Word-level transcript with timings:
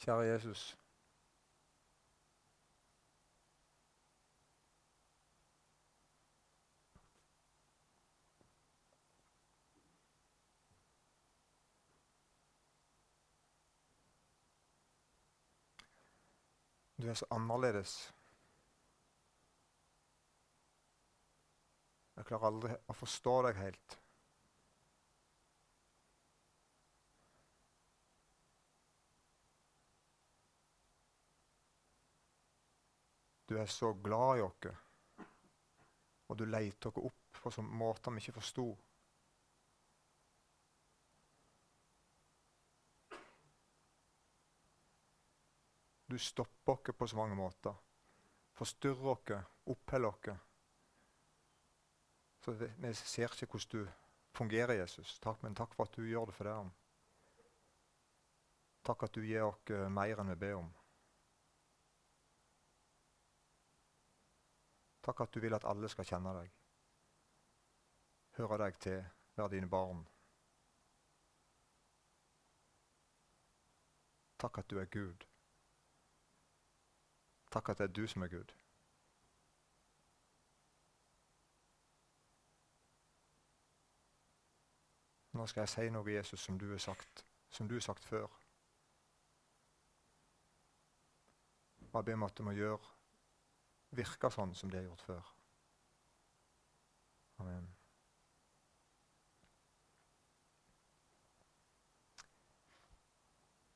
Kjære 0.00 0.20
Jesus. 0.20 0.78
Du 17.02 17.08
er 17.08 17.14
så 17.14 17.26
annerledes. 17.30 17.92
Jeg 22.16 22.26
klarer 22.28 22.50
aldri 22.50 22.74
å 22.88 22.96
forstå 22.96 23.36
deg 23.46 23.60
helt. 23.60 24.00
Du 33.50 33.56
er 33.58 33.66
så 33.66 33.92
glad 33.92 34.38
i 34.38 34.42
oss, 34.46 34.66
og 36.30 36.36
du 36.38 36.44
leter 36.46 36.92
oss 36.92 37.08
opp 37.08 37.40
på 37.42 37.50
sånn 37.50 37.66
måter 37.66 38.14
vi 38.14 38.22
ikke 38.22 38.36
forsto. 38.36 38.66
Du 46.06 46.14
stopper 46.18 46.76
oss 46.76 46.94
på 46.94 47.10
så 47.10 47.18
mange 47.18 47.34
måter. 47.42 47.74
Forstyrrer 48.54 49.12
oss, 49.16 49.36
oppholder 49.74 50.14
oss. 50.14 50.46
Så 52.46 52.54
vi, 52.54 52.70
ser 52.94 53.34
ikke 53.34 53.50
hvordan 53.56 53.70
du 53.74 53.90
fungerer, 54.38 54.78
Jesus. 54.78 55.18
Takk, 55.18 55.42
men 55.42 55.58
takk 55.58 55.74
for 55.74 55.90
at 55.90 55.98
du 55.98 56.06
gjør 56.06 56.30
det 56.30 56.38
for 56.38 56.46
det. 56.46 56.58
Takk 58.86 59.08
at 59.08 59.18
du 59.18 59.26
gir 59.26 59.50
oss 59.50 59.74
mer 59.90 60.22
enn 60.22 60.30
vi 60.36 60.44
ber 60.46 60.62
om. 60.62 60.70
Takk 65.02 65.20
at 65.20 65.34
du 65.34 65.40
vil 65.40 65.54
at 65.54 65.64
alle 65.64 65.88
skal 65.88 66.04
kjenne 66.04 66.32
deg, 66.36 66.50
høre 68.36 68.58
deg 68.64 68.78
til, 68.84 69.04
være 69.36 69.54
dine 69.56 69.68
barn. 69.70 70.04
Takk 74.40 74.58
at 74.58 74.70
du 74.70 74.78
er 74.78 74.84
Gud. 74.84 75.26
Takk 77.50 77.68
at 77.68 77.78
det 77.78 77.88
er 77.88 77.92
du 77.92 78.06
som 78.06 78.22
er 78.22 78.28
Gud. 78.28 78.52
Nå 85.32 85.46
skal 85.46 85.60
jeg 85.60 85.68
si 85.68 85.90
noe, 85.90 86.12
Jesus, 86.12 86.40
som 86.40 86.58
du 86.58 86.70
har 86.70 86.78
sagt, 86.78 87.26
som 87.50 87.68
du 87.68 87.74
har 87.74 87.84
sagt 87.84 88.04
før. 88.04 88.26
Og 91.80 92.06
jeg 92.06 92.14
om 92.14 92.22
at 92.22 92.38
du 92.38 92.42
må 92.42 92.52
gjøre 92.52 92.99
virke 93.96 94.30
sånn 94.30 94.54
som 94.54 94.70
de 94.70 94.78
har 94.78 94.86
gjort 94.86 95.06
før. 95.06 95.28
Amen. 97.40 97.68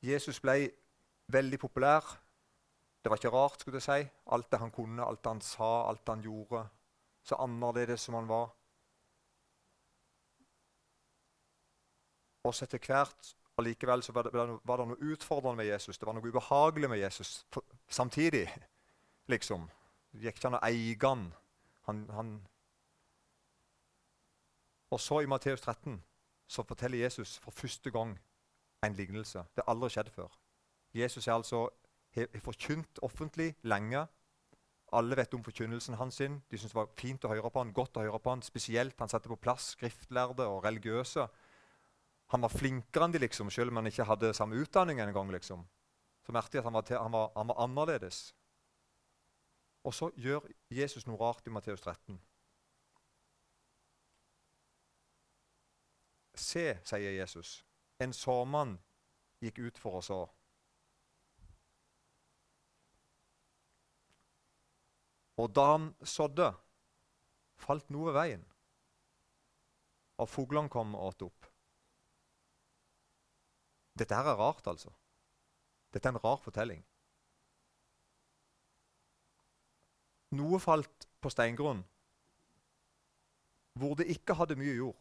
Jesus 0.04 0.40
ble 0.44 0.68
veldig 1.32 1.58
populær. 1.58 2.04
Det 3.02 3.10
var 3.10 3.20
ikke 3.20 3.32
rart. 3.32 3.60
skulle 3.60 3.80
jeg 3.80 3.82
si. 3.82 4.10
Alt 4.32 4.50
det 4.52 4.60
han 4.60 4.70
kunne, 4.70 5.04
alt 5.04 5.24
det 5.24 5.30
han 5.30 5.40
sa, 5.40 5.88
alt 5.88 6.06
det 6.06 6.14
han 6.14 6.24
gjorde. 6.24 6.68
Så 7.24 7.36
annerledes 7.40 8.00
som 8.00 8.14
han 8.14 8.28
var. 8.28 8.52
Også 12.44 12.64
etter 12.64 12.78
hvert 12.84 13.34
og 13.56 13.64
likevel 13.64 14.02
så 14.02 14.12
var 14.12 14.22
det, 14.22 14.58
var 14.64 14.76
det 14.76 14.86
noe 14.90 15.12
utfordrende 15.12 15.62
med 15.62 15.70
Jesus. 15.70 15.98
Det 15.98 16.06
var 16.06 16.16
noe 16.16 16.28
ubehagelig 16.28 16.90
med 16.90 16.98
Jesus 16.98 17.46
samtidig. 17.88 18.48
liksom. 19.32 19.70
Det 20.14 20.28
gikk 20.28 20.38
ikke 20.38 20.50
an 20.52 20.58
å 20.60 20.64
eie 20.68 21.14
han. 22.14 22.34
Og 24.94 25.00
så 25.02 25.20
i 25.24 25.26
Matteus 25.30 25.60
13 25.60 25.98
så 26.46 26.62
forteller 26.62 27.02
Jesus 27.02 27.38
for 27.42 27.50
første 27.50 27.90
gang 27.90 28.14
en 28.84 28.94
lignelse. 28.94 29.42
Det 29.54 29.64
har 29.64 29.74
aldri 29.74 29.90
skjedd 29.90 30.12
før. 30.14 30.30
Jesus 30.94 31.26
er 31.26 31.34
altså 31.34 31.66
har 32.14 32.44
forkynt 32.44 33.00
offentlig 33.02 33.54
lenge. 33.66 34.04
Alle 34.94 35.16
vet 35.18 35.34
om 35.34 35.42
forkynnelsen 35.42 35.94
hans. 35.98 36.14
sin. 36.14 36.42
De 36.50 36.58
syntes 36.58 36.72
det 36.72 36.78
var 36.78 36.92
fint 36.96 37.24
å 37.24 37.32
høre 37.32 37.50
på 37.50 37.58
han, 37.58 37.72
godt 37.72 37.96
å 37.96 38.04
høre 38.04 38.20
på 38.22 38.30
han. 38.30 38.42
Spesielt 38.42 39.00
han 39.00 39.08
satte 39.08 39.28
på 39.28 39.36
plass 39.36 39.72
skriftlærde 39.74 40.46
og 40.46 40.64
religiøse. 40.64 41.26
Han 42.30 42.40
var 42.40 42.54
flinkere 42.54 43.04
enn 43.04 43.12
de, 43.12 43.18
liksom, 43.18 43.50
selv 43.50 43.70
om 43.70 43.82
han 43.82 43.90
ikke 43.90 44.06
hadde 44.06 44.34
samme 44.34 44.56
utdanning 44.62 45.00
en 45.00 45.12
gang. 45.12 45.32
Liksom. 45.34 45.66
Så 46.26 46.32
merket 46.32 46.54
jeg 46.54 46.62
at 46.62 46.70
han 46.70 46.78
var, 46.78 47.02
han 47.02 47.12
var, 47.12 47.32
han 47.34 47.50
var 47.50 47.62
annerledes. 47.66 48.34
Og 49.84 49.94
så 49.94 50.08
gjør 50.16 50.46
Jesus 50.72 51.06
noe 51.06 51.20
rart 51.20 51.46
i 51.46 51.52
Matteus 51.52 51.82
13. 51.84 52.16
Se, 56.34 56.64
sier 56.88 57.12
Jesus, 57.14 57.58
en 58.02 58.12
sårmann 58.16 58.78
gikk 59.44 59.60
ut 59.60 59.78
for 59.78 60.00
å 60.00 60.02
så. 60.04 60.22
Og 65.38 65.50
da 65.54 65.66
han 65.72 65.88
sådde, 66.06 66.48
falt 67.58 67.90
noe 67.90 68.08
ved 68.08 68.18
veien, 68.18 68.44
og 70.22 70.30
fuglene 70.30 70.70
kom 70.70 70.94
og 70.94 71.10
åt 71.10 71.24
opp. 71.26 71.48
Dette 73.98 74.16
her 74.16 74.32
er 74.32 74.38
rart, 74.38 74.66
altså. 74.70 74.90
Dette 75.94 76.08
er 76.08 76.14
en 76.16 76.22
rar 76.22 76.40
fortelling. 76.42 76.82
Noe 80.34 80.60
falt 80.62 81.08
på 81.22 81.32
steingrunn 81.32 81.84
hvor 83.78 83.96
det 83.98 84.06
ikke 84.10 84.36
hadde 84.38 84.56
mye 84.58 84.76
jord. 84.76 84.98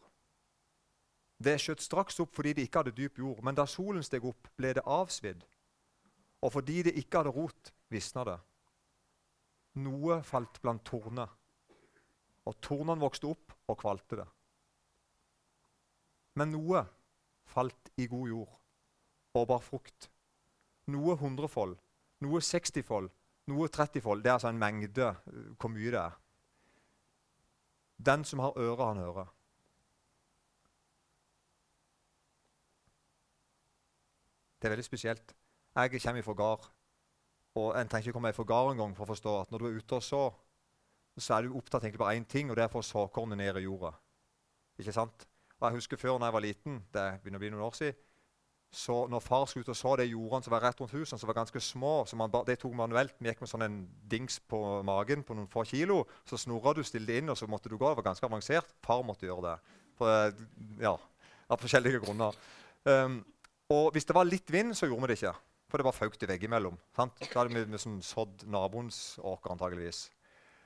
Det 1.38 1.56
skjøt 1.62 1.82
straks 1.82 2.18
opp 2.22 2.34
fordi 2.36 2.54
det 2.56 2.66
ikke 2.66 2.82
hadde 2.82 2.96
dyp 2.96 3.18
jord, 3.22 3.42
men 3.46 3.56
da 3.56 3.66
solen 3.70 4.02
steg 4.06 4.24
opp, 4.26 4.48
ble 4.58 4.72
det 4.76 4.84
avsvidd. 4.86 5.44
Og 6.44 6.52
fordi 6.52 6.82
det 6.88 6.94
ikke 7.00 7.22
hadde 7.22 7.34
rot, 7.34 7.72
visna 7.92 8.24
det. 8.28 8.36
Noe 9.84 10.20
falt 10.26 10.60
blant 10.62 10.84
torner, 10.86 11.30
og 12.44 12.58
tornene 12.62 13.02
vokste 13.02 13.30
opp 13.30 13.54
og 13.70 13.78
kvalte 13.80 14.20
det. 14.20 14.26
Men 16.38 16.50
noe 16.54 16.84
falt 17.46 17.90
i 17.98 18.06
god 18.10 18.28
jord 18.30 18.60
og 19.34 19.48
bar 19.50 19.62
frukt. 19.62 20.10
Noe 20.90 21.16
hundrefold, 21.18 21.74
noe 22.22 22.42
sekstifold, 22.42 23.08
noe 23.50 23.68
30-fold 23.68 24.22
det 24.24 24.30
er 24.30 24.38
altså 24.38 24.50
en 24.52 24.60
mengde 24.60 25.08
eh, 25.10 25.48
hvor 25.60 25.72
mye 25.72 25.92
det 25.92 26.00
er. 26.00 26.20
Den 28.04 28.24
som 28.24 28.42
har 28.42 28.58
øre, 28.58 28.86
han 28.88 29.02
hører. 29.02 29.28
Det 34.58 34.68
er 34.68 34.74
veldig 34.74 34.84
spesielt. 34.84 35.34
Jeg 35.76 36.00
kommer 36.02 36.22
fra 36.22 36.32
gard. 36.32 36.70
Og 37.54 37.80
En 37.80 37.88
trenger 37.88 38.08
ikke 38.08 38.12
komme 38.16 38.32
fra 38.32 38.44
gard 38.44 38.72
engang 38.72 38.96
for 38.96 39.04
å 39.04 39.12
forstå 39.12 39.34
at 39.40 39.50
når 39.52 39.58
du 39.58 39.66
er 39.66 39.76
ute 39.78 39.94
og 39.94 40.02
så, 40.02 40.22
så 41.18 41.36
er 41.36 41.44
du 41.44 41.54
opptatt 41.54 41.84
egentlig 41.84 42.00
bare 42.02 42.16
én 42.18 42.24
ting, 42.26 42.50
og 42.50 42.56
det 42.56 42.64
er 42.64 42.72
å 42.72 42.74
få 42.74 42.82
såkornet 42.82 43.38
ned 43.38 43.60
i 43.60 43.66
jorda. 43.66 43.92
Ikke 44.78 44.92
sant? 44.92 45.26
Og 45.60 45.68
Jeg 45.68 45.76
husker 45.76 46.00
før 46.00 46.18
når 46.18 46.26
jeg 46.26 46.36
var 46.36 46.44
liten, 46.44 46.80
det 46.92 47.04
begynner 47.22 47.38
å 47.38 47.44
bli 47.44 47.50
noen 47.52 47.66
år 47.68 47.76
siden, 47.78 48.00
så 48.74 48.94
når 49.10 49.22
far 49.22 49.44
skulle 49.46 49.62
ut 49.62 49.70
og 49.70 49.76
så 49.78 49.92
de 50.00 50.08
jordene 50.08 50.42
som 50.42 50.52
var 50.54 50.64
rett 50.66 50.80
rundt 50.82 50.92
husene, 50.96 51.18
som 51.20 51.30
var 51.30 51.36
ganske 51.38 51.60
små 51.62 51.92
så 52.10 52.16
man 52.18 52.32
ba, 52.32 52.42
Det 52.46 52.58
tok 52.58 52.74
manuelt. 52.74 53.14
Vi 53.20 53.28
gikk 53.30 53.44
med 53.44 53.50
sånn 53.50 53.62
en 53.66 53.76
dings 54.10 54.40
på 54.50 54.58
magen 54.86 55.22
på 55.22 55.36
noen 55.38 55.50
få 55.50 55.62
kilo. 55.68 56.02
Så 56.26 56.40
snurra 56.42 56.74
du, 56.74 56.82
stilte 56.82 57.18
inn, 57.20 57.30
og 57.30 57.38
så 57.38 57.46
måtte 57.46 57.70
du 57.70 57.76
gå. 57.78 57.86
Det 57.86 58.00
var 58.00 58.08
ganske 58.10 58.26
avansert. 58.26 58.74
Far 58.82 59.04
måtte 59.06 59.28
gjøre 59.28 59.46
det. 59.46 59.76
For, 59.98 60.34
ja, 60.82 60.96
av 61.48 61.62
forskjellige 61.62 62.02
grunner. 62.02 62.34
Um, 62.84 63.20
og 63.70 63.92
hvis 63.94 64.08
det 64.08 64.16
var 64.16 64.26
litt 64.28 64.50
vind, 64.50 64.74
så 64.76 64.88
gjorde 64.90 65.06
vi 65.06 65.12
det 65.12 65.18
ikke. 65.20 65.34
For 65.70 65.80
det 65.80 65.86
var 65.86 65.96
faukt 65.96 66.26
veggimellom. 66.28 66.76
Sant? 66.96 67.22
Da 67.22 67.40
hadde 67.40 67.54
vi 67.54 67.76
liksom 67.76 68.00
sådd 68.04 68.44
naboens 68.50 69.20
åker 69.22 69.54
antageligvis. 69.54 70.08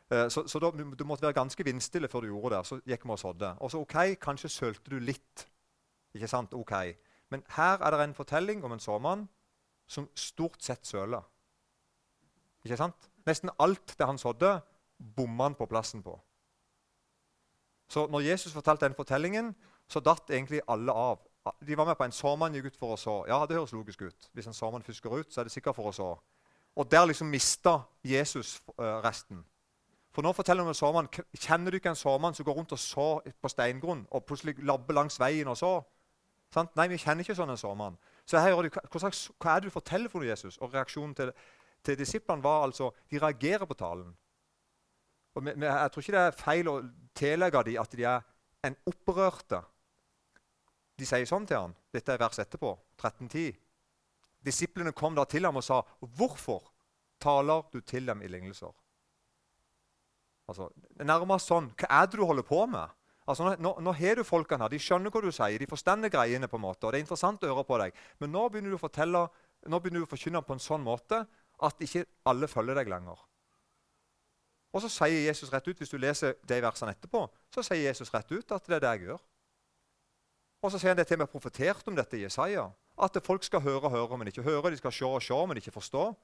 Uh, 0.09 0.27
så, 0.33 0.47
så 0.49 0.63
da, 0.65 0.73
du 0.73 1.05
måtte 1.05 1.29
være 1.29 1.37
ganske 1.37 1.69
vindstille 1.69 2.09
før 2.09 2.25
du 2.25 2.33
gjorde 2.33 2.57
det. 2.57 2.65
Så 2.71 2.81
gikk 2.89 3.05
vi 3.05 3.15
og 3.15 3.21
sådde. 3.21 3.53
Og 3.61 3.75
så 3.75 3.85
ok, 3.85 3.99
kanskje 4.23 4.53
sølte 4.57 4.97
du 4.97 4.99
litt. 5.03 5.45
Ikke 6.17 6.31
sant? 6.31 6.57
Ok. 6.57 6.75
Men 7.31 7.43
her 7.57 7.83
er 7.85 7.91
det 7.91 8.05
en 8.05 8.15
fortelling 8.15 8.65
om 8.65 8.73
en 8.73 8.83
såmann 8.83 9.27
som 9.89 10.09
stort 10.17 10.63
sett 10.65 10.87
søler. 10.87 11.25
Ikke 12.65 12.77
sant? 12.77 13.11
Nesten 13.27 13.53
alt 13.61 13.95
det 13.99 14.07
han 14.07 14.19
sådde, 14.19 14.61
bomma 15.17 15.49
han 15.49 15.57
på 15.59 15.67
plassen 15.67 16.03
på. 16.03 16.17
Så 17.89 18.07
når 18.07 18.21
Jesus 18.21 18.53
fortalte 18.53 18.85
den 18.85 18.97
fortellingen, 18.97 19.55
så 19.89 20.01
datt 20.01 20.31
egentlig 20.31 20.61
alle 20.69 20.93
av. 20.93 21.21
De 21.67 21.77
var 21.77 21.87
med 21.89 21.97
på 21.97 22.05
en 22.05 22.13
såmann 22.13 22.55
gikk 22.55 22.73
ut 22.73 22.77
for 22.77 22.93
å 22.93 23.01
så. 23.01 23.23
Ja, 23.29 23.41
det 23.47 23.57
høres 23.57 23.73
logisk 23.73 24.03
ut. 24.05 24.29
Hvis 24.37 24.49
en 24.51 24.57
såmann 24.57 24.85
fusker 24.85 25.15
ut, 25.21 25.33
så 25.33 25.41
er 25.41 25.49
det 25.49 25.55
sikkert 25.55 25.77
for 25.79 25.89
å 25.89 25.95
så. 25.97 26.09
Og 26.77 26.91
der 26.91 27.07
liksom 27.09 27.31
mista 27.33 27.81
Jesus 28.05 28.59
uh, 28.77 29.01
resten. 29.05 29.41
For 30.13 30.25
nå 30.25 30.33
forteller 30.37 30.63
han 30.65 30.69
om 30.69 30.75
en 30.75 30.79
såmann. 30.79 31.09
Kjenner 31.33 31.73
du 31.73 31.79
ikke 31.79 31.95
en 31.95 31.99
såmann 31.99 32.37
som 32.37 32.45
går 32.45 32.59
rundt 32.59 32.75
og 32.77 32.81
så 32.83 33.09
på 33.41 33.53
steingrunn, 33.53 34.05
og 34.11 34.27
plutselig 34.29 34.59
labber 34.61 34.97
langs 35.01 35.17
veien 35.21 35.49
og 35.49 35.57
så? 35.57 35.73
Sant? 36.55 36.73
Nei, 36.79 36.89
vi 36.89 36.99
kjenner 37.01 37.25
ikke 37.25 37.37
sånn 37.37 37.53
en 37.53 37.61
såmann. 37.61 37.99
Så 38.29 38.41
her, 38.41 38.55
gjør 38.55 38.69
de, 38.69 38.73
hva 38.73 39.53
er 39.53 39.61
det 39.61 39.69
du 39.69 39.75
forteller 39.75 40.13
for 40.13 40.25
Jesus? 40.25 40.57
Og 40.65 40.73
reaksjonen 40.73 41.15
til, 41.17 41.33
til 41.85 41.99
disiplene 42.01 42.45
var 42.45 42.67
altså 42.67 42.91
de 43.11 43.21
reagerer 43.21 43.69
på 43.69 43.77
talen. 43.79 44.11
Og 45.37 45.45
vi, 45.45 45.53
vi, 45.55 45.69
jeg 45.69 45.93
tror 45.93 46.05
ikke 46.05 46.17
det 46.17 46.25
er 46.25 46.39
feil 46.39 46.71
å 46.73 46.77
tillegge 47.17 47.65
dem 47.69 47.81
at 47.83 47.97
de 48.01 48.09
er 48.09 48.27
en 48.69 48.77
opprørte. 48.91 49.63
De 50.99 51.07
sier 51.07 51.29
sånn 51.31 51.47
til 51.47 51.61
ham. 51.61 51.77
Dette 51.95 52.15
er 52.15 52.21
vers 52.21 52.41
etterpå, 52.43 52.73
13.10. 52.99 53.55
Disiplene 54.49 54.95
kom 54.97 55.15
da 55.19 55.25
til 55.29 55.47
ham 55.47 55.59
og 55.59 55.65
sa, 55.65 55.83
'Hvorfor 56.01 56.73
taler 57.21 57.63
du 57.73 57.81
til 57.81 58.07
dem 58.07 58.23
i 58.23 58.29
lignelser?' 58.29 58.75
Altså, 60.49 60.71
Nærmest 61.05 61.51
sånn 61.51 61.73
Hva 61.77 61.89
er 61.91 62.07
det 62.07 62.17
du 62.17 62.25
holder 62.25 62.43
på 62.43 62.67
med? 62.67 62.89
Altså, 63.29 63.53
nå, 63.61 63.75
nå 63.85 63.93
har 63.93 64.17
du 64.17 64.25
folkene 64.25 64.65
her, 64.65 64.73
De 64.73 64.81
skjønner 64.81 65.13
hva 65.13 65.21
du 65.21 65.31
sier, 65.33 65.61
de 65.61 65.69
forstender 65.69 66.09
greiene. 66.09 66.49
på 66.49 66.57
en 66.57 66.65
måte, 66.65 66.87
og 66.87 66.93
Det 66.93 66.99
er 66.99 67.05
interessant 67.05 67.43
å 67.45 67.51
høre 67.53 67.65
på 67.65 67.79
deg. 67.79 67.97
Men 68.21 68.33
nå 68.33 68.49
begynner 68.49 68.73
du 68.73 68.79
å 68.79 68.81
fortelle, 68.81 69.29
nå 69.69 69.81
begynner 69.81 70.01
du 70.01 70.07
å 70.09 70.13
forkynne 70.15 70.43
på 70.43 70.57
en 70.57 70.63
sånn 70.65 70.85
måte 70.85 71.27
at 71.63 71.81
ikke 71.81 72.07
alle 72.25 72.49
følger 72.49 72.75
deg 72.75 72.89
lenger. 72.89 73.19
Og 74.73 74.83
så 74.85 74.89
sier 74.93 75.27
Jesus 75.27 75.53
rett 75.53 75.69
ut, 75.69 75.79
Hvis 75.79 75.91
du 75.91 75.99
leser 75.99 76.35
de 76.49 76.61
versene 76.63 76.93
etterpå, 76.93 77.29
så 77.51 77.63
sier 77.63 77.89
Jesus 77.89 78.13
rett 78.15 78.33
ut 78.33 78.53
at 78.53 78.67
det 78.67 78.77
er 78.77 78.81
det 78.81 78.93
jeg 78.97 79.09
gjør. 79.09 79.21
Og 80.63 80.73
så 80.73 80.79
sier 80.79 80.91
han 80.91 80.99
det 80.99 81.07
til 81.07 81.19
meg 81.19 81.31
profetert 81.31 81.87
om 81.87 81.97
dette 81.97 82.17
i 82.17 82.23
Jesaja. 82.23 82.71
At 82.99 83.17
folk 83.25 83.45
skal 83.45 83.61
høre 83.61 83.87
og 83.87 83.91
høre, 83.91 84.19
men 84.19 84.29
ikke 84.29 84.43
høre. 84.43 84.71
De 84.71 84.77
skal 84.77 84.93
se 84.93 85.05
og 85.05 85.23
se, 85.23 85.47
men 85.47 85.57
ikke 85.57 85.71
forstå. 85.71 86.15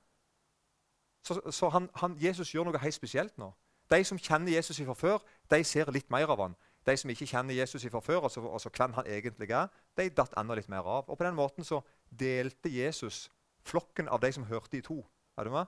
Så, 1.25 1.41
så 1.51 1.69
han, 1.69 1.89
han, 1.95 2.17
Jesus 2.21 2.51
gjør 2.53 2.65
noe 2.69 2.79
helt 2.79 2.95
spesielt 2.95 3.39
nå. 3.39 3.53
De 3.91 4.05
som 4.05 4.19
kjenner 4.19 4.53
Jesus 4.53 4.81
fra 4.85 4.95
før, 4.95 5.19
de 5.51 5.65
ser 5.65 5.93
litt 5.93 6.11
mer 6.11 6.29
av 6.29 6.41
han. 6.41 6.57
De 6.85 6.97
som 6.97 7.11
ikke 7.11 7.27
kjenner 7.27 7.57
Jesus 7.57 7.87
fra 7.91 8.01
før, 8.01 8.27
altså, 8.29 8.43
altså 8.53 8.71
hvem 8.77 8.93
han 8.93 9.07
egentlig 9.07 9.51
er, 9.51 9.71
de 9.97 10.11
datt 10.11 10.35
enda 10.37 10.55
litt 10.55 10.69
mer 10.69 10.85
av. 10.85 11.09
Og 11.09 11.19
På 11.19 11.25
den 11.25 11.35
måten 11.35 11.65
så 11.65 11.81
delte 12.11 12.73
Jesus 12.73 13.31
flokken 13.65 14.09
av 14.09 14.21
de 14.21 14.33
som 14.33 14.45
hørte, 14.45 14.77
i 14.77 14.85
to. 14.85 15.01
Er 15.39 15.45
du 15.45 15.51
med? 15.51 15.67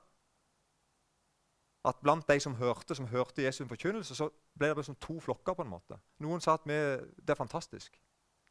At 1.86 2.02
Blant 2.02 2.28
de 2.28 2.40
som 2.40 2.54
hørte 2.54 2.94
som 2.94 3.06
hørte 3.06 3.46
Jesus' 3.46 3.68
forkynnelse, 3.68 4.14
så 4.14 4.28
ble 4.58 4.68
det 4.68 4.76
liksom 4.76 4.98
to 5.00 5.20
flokker. 5.20 5.54
på 5.54 5.62
en 5.62 5.70
måte. 5.70 5.98
Noen 6.18 6.40
sa 6.40 6.54
at 6.54 6.66
vi, 6.66 6.74
det 7.16 7.30
er 7.30 7.38
fantastisk. 7.38 8.00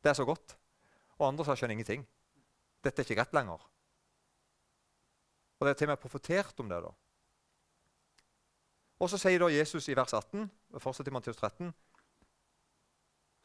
Det 0.03 0.09
er 0.09 0.13
så 0.13 0.25
godt. 0.25 0.57
Og 1.19 1.27
andre 1.27 1.45
sa 1.45 1.55
skjønner 1.55 1.73
ingenting. 1.73 2.07
Dette 2.83 3.01
er 3.01 3.05
ikke 3.05 3.21
rett 3.21 3.33
lenger. 3.33 3.61
Og 5.59 5.65
Det 5.65 5.69
er 5.69 5.73
til 5.73 5.87
og 5.87 5.91
med 5.91 5.97
profetert 5.97 6.59
om 6.59 6.69
det. 6.69 6.83
da. 6.83 6.91
Og 8.99 9.09
Så 9.09 9.17
sier 9.17 9.39
da 9.39 9.47
Jesus 9.51 9.87
i 9.87 9.95
vers 9.95 10.13
18, 10.13 10.51
fortsatt 10.79 11.07
i 11.07 11.11
Matteus 11.11 11.37
13, 11.37 11.73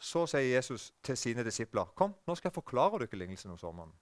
så 0.00 0.24
sier 0.26 0.54
Jesus 0.54 0.90
til 1.04 1.16
sine 1.18 1.44
disipler 1.44 1.92
kom, 1.94 2.14
nå 2.26 2.34
skal 2.34 2.48
jeg 2.48 2.56
forklare 2.56 3.02
dere 3.02 3.20
lignelsen 3.20 3.52
om 3.52 3.58
sommeren. 3.60 3.92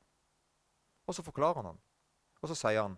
Og 1.08 1.16
så 1.16 1.24
forklarer 1.26 1.66
han. 1.66 1.78
Og 2.38 2.50
så 2.50 2.56
sier 2.58 2.84
han, 2.84 2.94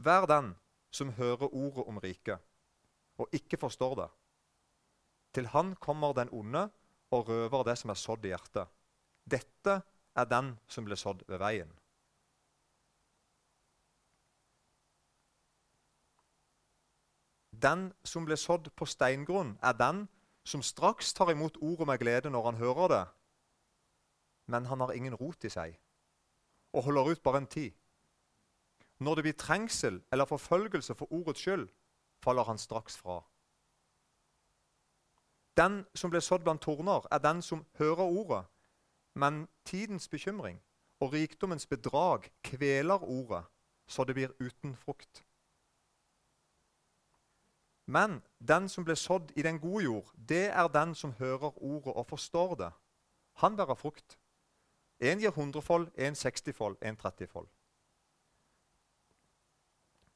vær 0.00 0.24
den 0.30 0.54
som 0.90 1.12
hører 1.18 1.52
ordet 1.52 1.84
om 1.86 2.00
riket, 2.00 2.40
og 3.20 3.28
ikke 3.36 3.60
forstår 3.60 3.96
det. 4.00 4.08
Til 5.36 5.50
han 5.52 5.74
kommer 5.76 6.16
den 6.16 6.32
onde 6.32 6.70
og 7.10 7.28
røver 7.28 7.66
det 7.68 7.76
som 7.78 7.92
er 7.92 8.00
sådd 8.00 8.24
i 8.24 8.32
hjertet. 8.32 8.70
Dette 9.30 9.76
er 10.16 10.30
den 10.30 10.54
som 10.66 10.88
ble 10.88 10.96
sådd 10.96 11.22
ved 11.28 11.38
veien. 11.42 11.70
Den 17.60 17.90
som 18.04 18.24
ble 18.24 18.38
sådd 18.40 18.70
på 18.72 18.88
steingrunn, 18.88 19.58
er 19.60 19.76
den 19.76 20.06
som 20.44 20.62
straks 20.62 21.12
tar 21.12 21.30
imot 21.30 21.56
ordet 21.60 21.86
med 21.86 21.98
glede 21.98 22.30
når 22.30 22.44
han 22.44 22.60
hører 22.60 22.88
det, 22.88 23.04
men 24.46 24.66
han 24.66 24.80
har 24.80 24.92
ingen 24.92 25.14
rot 25.14 25.44
i 25.44 25.50
seg 25.52 25.78
og 26.72 26.82
holder 26.86 27.10
ut 27.10 27.22
bare 27.22 27.38
en 27.38 27.46
tid. 27.46 27.72
Når 28.98 29.14
det 29.14 29.24
blir 29.24 29.38
trengsel 29.38 30.02
eller 30.12 30.24
forfølgelse 30.24 30.94
for 30.94 31.12
ordets 31.12 31.40
skyld, 31.40 31.68
faller 32.22 32.44
han 32.44 32.58
straks 32.58 32.96
fra. 32.96 33.20
Den 35.56 35.86
som 35.94 36.10
ble 36.10 36.20
sådd 36.20 36.44
blant 36.44 36.62
torner, 36.62 37.06
er 37.10 37.18
den 37.18 37.42
som 37.42 37.66
hører 37.78 38.06
ordet, 38.06 38.44
men 39.14 39.48
tidens 39.64 40.08
bekymring 40.08 40.60
og 41.00 41.12
rikdommens 41.12 41.66
bedrag 41.66 42.30
kveler 42.44 43.02
ordet, 43.02 43.44
så 43.88 44.04
det 44.04 44.14
blir 44.14 44.36
uten 44.40 44.76
frukt. 44.76 45.24
Men 47.90 48.20
den 48.38 48.68
som 48.70 48.84
ble 48.86 48.94
sådd 48.96 49.32
i 49.34 49.42
den 49.42 49.58
gode 49.58 49.84
jord, 49.84 50.10
det 50.14 50.46
er 50.48 50.68
den 50.70 50.94
som 50.94 51.16
hører 51.18 51.56
ordet 51.58 51.94
og 51.94 52.06
forstår 52.06 52.54
det. 52.60 52.70
Han 53.42 53.56
bærer 53.58 53.74
frukt. 53.74 54.18
Én 55.02 55.18
gir 55.18 55.32
hundrefold, 55.34 55.88
én 55.98 56.14
sekstifold, 56.14 56.76
én 56.84 56.96
trettifold. 57.00 57.48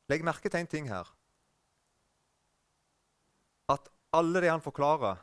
Legg 0.09 0.25
merke 0.25 0.49
til 0.49 0.61
en 0.61 0.71
ting 0.71 0.89
her. 0.89 1.09
At 3.73 3.89
alle 4.13 4.43
de 4.45 4.53
han 4.53 4.63
forklarer, 4.63 5.17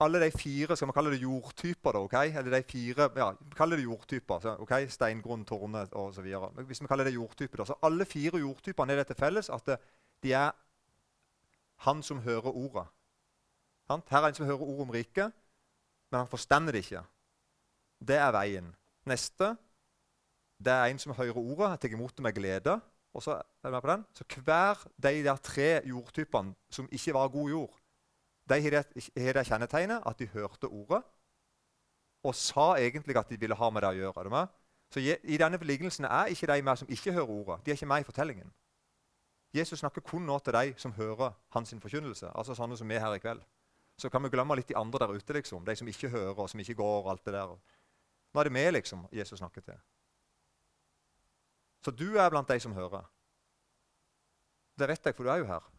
alle 0.00 0.20
de 0.24 0.30
fire 0.34 0.76
skal 0.76 0.88
vi 0.88 0.96
kalle 0.96 1.12
det 1.12 1.22
jordtyper, 1.22 1.92
da, 1.92 2.02
ok? 2.08 2.14
Eller 2.24 2.50
de 2.56 2.62
fire, 2.66 3.10
ja, 3.16 3.30
kaller 3.54 3.76
det 3.76 3.84
jordtyper. 3.84 4.48
Ok? 4.64 4.72
Steingrunn, 4.88 5.44
torne 5.44 5.86
osv. 5.92 6.26
Hvis 6.66 6.82
vi 6.82 6.90
kaller 6.90 7.04
det 7.04 7.14
jordtyper, 7.14 7.62
da, 7.62 7.68
så 7.70 7.78
alle 7.82 8.08
fire 8.08 8.42
jordtypene 8.42 8.92
er 8.92 9.04
det 9.04 9.12
til 9.12 9.20
felles 9.22 9.52
at 9.54 9.76
de 10.24 10.32
er 10.32 10.50
han 11.76 12.02
som 12.02 12.22
hører 12.22 12.52
ordet. 12.52 12.86
Her 13.88 14.22
er 14.22 14.28
en 14.28 14.34
som 14.34 14.46
hører 14.46 14.62
ordet 14.62 14.86
om 14.86 14.90
riket, 14.90 15.32
men 16.10 16.18
han 16.18 16.28
forstender 16.30 16.72
det 16.72 16.84
ikke. 16.84 17.02
Det 18.00 18.16
er 18.16 18.32
veien. 18.32 18.74
Neste 19.06 19.56
det 20.64 20.72
er 20.72 20.88
en 20.88 20.98
som 20.98 21.12
hører 21.12 21.36
ordet, 21.36 21.80
tar 21.80 21.92
imot 21.92 22.16
det 22.16 22.22
med 22.22 22.32
glede. 22.32 22.80
Og 23.14 23.22
så, 23.22 23.42
er 23.62 23.70
med 23.70 23.80
på 23.80 23.90
den? 23.90 24.04
så 24.14 24.24
Hver 24.44 24.86
de 25.02 25.24
der 25.24 25.36
tre 25.36 25.80
jordtypene 25.84 26.54
som 26.70 26.88
ikke 26.92 27.14
var 27.14 27.28
god 27.28 27.50
jord, 27.50 27.80
de 28.48 28.60
har 28.62 29.32
det 29.32 29.46
kjennetegnet 29.46 30.02
at 30.06 30.18
de 30.18 30.26
hørte 30.26 30.64
ordet 30.64 31.02
og 32.24 32.34
sa 32.34 32.74
egentlig 32.76 33.16
at 33.16 33.28
de 33.28 33.40
ville 33.40 33.54
ha 33.54 33.70
med 33.70 33.82
det 33.82 33.88
å 33.88 33.96
gjøre. 33.98 34.20
Er 34.20 34.24
du 34.24 34.30
med? 34.30 34.52
Så 34.92 35.00
I 35.00 35.36
denne 35.36 35.58
lignelsen 35.60 36.04
er 36.04 36.32
ikke 36.32 36.48
de 36.48 36.62
med 36.62 36.76
som 36.76 36.88
ikke 36.88 37.12
hører 37.12 37.30
ordet. 37.30 37.58
De 37.64 37.70
er 37.70 37.76
ikke 37.76 37.86
med 37.86 38.00
i 38.00 38.08
fortellingen. 38.08 38.52
Jesus 39.54 39.78
snakker 39.78 40.02
kun 40.02 40.26
nå 40.26 40.38
til 40.42 40.52
de 40.56 40.74
som 40.82 40.92
hører 40.92 41.32
hans 41.54 41.74
forkynnelse. 41.82 42.30
altså 42.34 42.54
sånne 42.54 42.76
som 42.76 42.88
vi 42.88 42.98
her 42.98 43.14
i 43.14 43.18
kveld. 43.18 43.42
Så 43.98 44.10
kan 44.10 44.22
vi 44.22 44.28
glemme 44.28 44.56
litt 44.56 44.68
de 44.68 44.76
andre 44.76 44.98
der 44.98 45.14
ute, 45.14 45.32
liksom. 45.32 45.64
de 45.64 45.76
som 45.76 45.88
ikke 45.88 46.08
hører, 46.08 46.38
og 46.38 46.50
som 46.50 46.60
ikke 46.60 46.74
går. 46.74 47.04
og 47.04 47.10
alt 47.10 47.24
det 47.24 47.34
der. 47.34 47.56
Nå 48.34 48.40
er 48.40 48.44
det 48.44 48.52
vi 48.52 48.70
liksom, 48.70 49.06
Jesus 49.12 49.38
snakker 49.38 49.60
til. 49.60 49.78
Så 51.84 51.90
du 51.90 52.16
er 52.16 52.30
blant 52.30 52.48
de 52.48 52.60
som 52.60 52.72
hører. 52.72 53.04
Det 54.78 54.88
vet 54.88 55.06
jeg, 55.06 55.14
for 55.14 55.24
du 55.24 55.30
er 55.30 55.36
jo 55.36 55.46
her. 55.46 55.70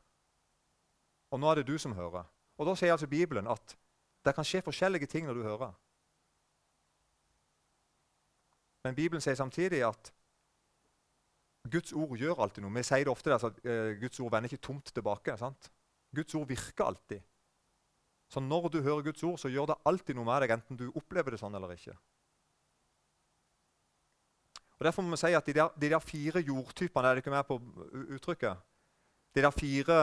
Og 1.32 1.40
nå 1.40 1.50
er 1.50 1.56
det 1.56 1.68
du 1.68 1.78
som 1.78 1.94
hører. 1.94 2.24
Og 2.58 2.66
Da 2.66 2.76
sier 2.76 2.92
altså 2.92 3.08
Bibelen 3.08 3.48
at 3.48 3.78
det 4.26 4.36
kan 4.36 4.44
skje 4.44 4.62
forskjellige 4.62 5.08
ting 5.08 5.26
når 5.26 5.34
du 5.34 5.44
hører. 5.44 5.74
Men 8.84 8.96
Bibelen 8.96 9.22
sier 9.22 9.36
samtidig 9.36 9.84
at 9.84 10.14
Guds 11.72 11.94
ord 11.98 12.18
gjør 12.20 12.42
alltid 12.44 12.64
noe. 12.64 12.74
Vi 12.76 12.84
sier 12.86 13.06
det 13.08 13.14
ofte 13.14 13.32
der, 13.32 13.46
at 13.48 13.62
uh, 13.66 13.94
Guds 14.02 14.20
ord 14.22 14.34
vender 14.34 14.52
ikke 14.52 14.68
tomt 14.68 14.92
tilbake. 14.94 15.38
sant? 15.38 15.72
Guds 16.16 16.36
ord 16.38 16.48
virker 16.50 16.86
alltid. 16.86 17.24
Så 18.30 18.42
når 18.42 18.70
du 18.70 18.82
hører 18.82 19.06
Guds 19.06 19.24
ord, 19.24 19.38
så 19.38 19.50
gjør 19.50 19.72
det 19.72 19.82
alltid 19.86 20.18
noe 20.18 20.28
med 20.28 20.46
deg, 20.46 20.54
enten 20.58 20.80
du 20.80 20.88
opplever 20.94 21.34
det 21.34 21.42
sånn 21.42 21.56
eller 21.58 21.74
ikke. 21.76 21.96
Og 24.76 24.86
Derfor 24.86 25.06
må 25.06 25.16
vi 25.16 25.22
si 25.22 25.36
at 25.38 25.46
de 25.48 25.54
der, 25.56 25.76
de 25.80 25.90
der 25.94 26.04
fire 26.04 26.42
jordtypene 26.44 27.08
er 27.08 27.16
det 27.16 27.24
ikke 27.24 27.34
med 27.34 27.46
på 27.48 27.60
uttrykket, 28.18 28.64
de 29.36 29.44
der 29.44 29.52
fire 29.52 30.00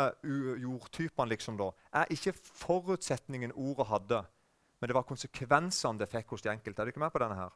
jordtypene 0.60 1.32
liksom 1.32 1.58
da, 1.60 1.70
er 2.02 2.10
ikke 2.12 2.34
forutsetningen 2.36 3.54
ordet 3.56 3.88
hadde, 3.88 4.22
men 4.80 4.90
det 4.90 4.96
var 4.96 5.06
konsekvensene 5.08 6.00
det 6.00 6.08
fikk 6.10 6.34
hos 6.34 6.44
de 6.44 6.50
enkelte. 6.52 6.82
Er 6.82 6.88
du 6.88 6.92
ikke 6.92 7.04
med 7.04 7.12
på 7.14 7.22
denne 7.22 7.38
her? 7.38 7.52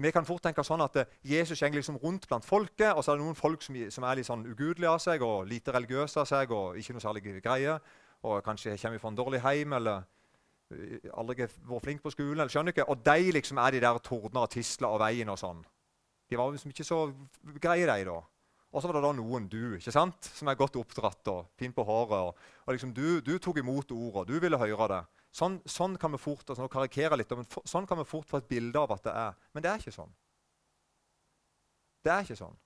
Vi 0.00 0.12
kan 0.14 0.24
fort 0.24 0.42
tenke 0.44 0.62
sånn 0.64 0.80
at 0.80 0.96
eh, 0.96 1.10
Jesus 1.28 1.60
går 1.60 1.76
liksom 1.76 1.98
rundt 2.00 2.26
blant 2.28 2.46
folket, 2.46 2.94
og 2.94 3.04
så 3.04 3.12
er 3.12 3.18
det 3.18 3.24
noen 3.26 3.36
folk 3.38 3.64
som, 3.64 3.76
som 3.92 4.06
er 4.08 4.20
litt 4.20 4.28
sånn 4.28 4.46
ugudelige 4.48 4.92
av 4.92 5.02
seg 5.02 5.24
og 5.26 5.48
lite 5.50 5.74
religiøse 5.76 6.22
av 6.22 6.30
seg 6.30 6.54
og 6.56 6.78
ikke 6.80 6.96
noe 6.96 7.04
særlig 7.04 7.36
greie, 7.44 7.76
og 8.24 8.40
kanskje 8.44 8.78
kommer 8.80 9.02
fra 9.02 9.12
en 9.12 9.18
dårlig 9.18 9.42
heim 9.44 9.76
eller 9.76 10.06
eh, 10.72 11.10
aldri 11.12 11.44
vært 11.44 11.84
flink 11.84 12.04
på 12.04 12.14
skolen. 12.14 12.38
eller 12.38 12.52
skjønner 12.52 12.76
ikke, 12.76 12.88
Og 12.88 13.04
de 13.04 13.36
liksom 13.36 13.60
er 13.60 13.76
de 13.76 13.84
der 13.84 14.02
tordner 14.04 14.46
og 14.46 14.50
tisler 14.56 14.88
av 14.88 15.00
veien 15.04 15.28
og 15.28 15.40
sånn. 15.40 15.62
De 16.30 16.38
var 16.38 16.52
liksom 16.54 16.72
ikke 16.72 16.86
så 16.86 17.00
greie, 17.60 17.86
de, 17.86 18.04
da. 18.08 18.20
Og 18.70 18.80
så 18.80 18.86
var 18.86 19.00
det 19.00 19.06
da 19.08 19.14
noen, 19.18 19.48
du, 19.50 19.74
ikke 19.76 19.92
sant, 19.92 20.28
som 20.32 20.48
er 20.48 20.58
godt 20.58 20.76
oppdratt 20.78 21.28
og 21.32 21.48
fin 21.58 21.72
på 21.74 21.84
håret. 21.84 22.30
og, 22.30 22.36
og 22.66 22.76
liksom 22.76 22.94
du, 22.94 23.20
du 23.20 23.34
tok 23.38 23.58
imot 23.58 23.90
ordet, 23.90 24.28
du 24.30 24.38
ville 24.40 24.60
høre 24.60 24.86
det. 24.94 25.00
Sånn, 25.30 25.60
sånn, 25.66 25.94
kan 26.00 26.10
vi 26.10 26.18
fort 26.18 26.48
altså, 26.50 26.66
litt, 27.16 27.36
men 27.38 27.46
for, 27.46 27.62
sånn 27.68 27.86
kan 27.86 28.00
vi 28.00 28.08
fort 28.08 28.26
få 28.26 28.40
et 28.40 28.48
bilde 28.50 28.78
av 28.78 28.90
at 28.96 29.04
det 29.04 29.12
er. 29.14 29.36
Men 29.54 29.62
det 29.62 29.70
er 29.70 29.82
ikke 29.82 29.94
sånn. 29.94 30.14
Det 32.02 32.12
er 32.12 32.24
ikke 32.26 32.40
sånn. 32.40 32.56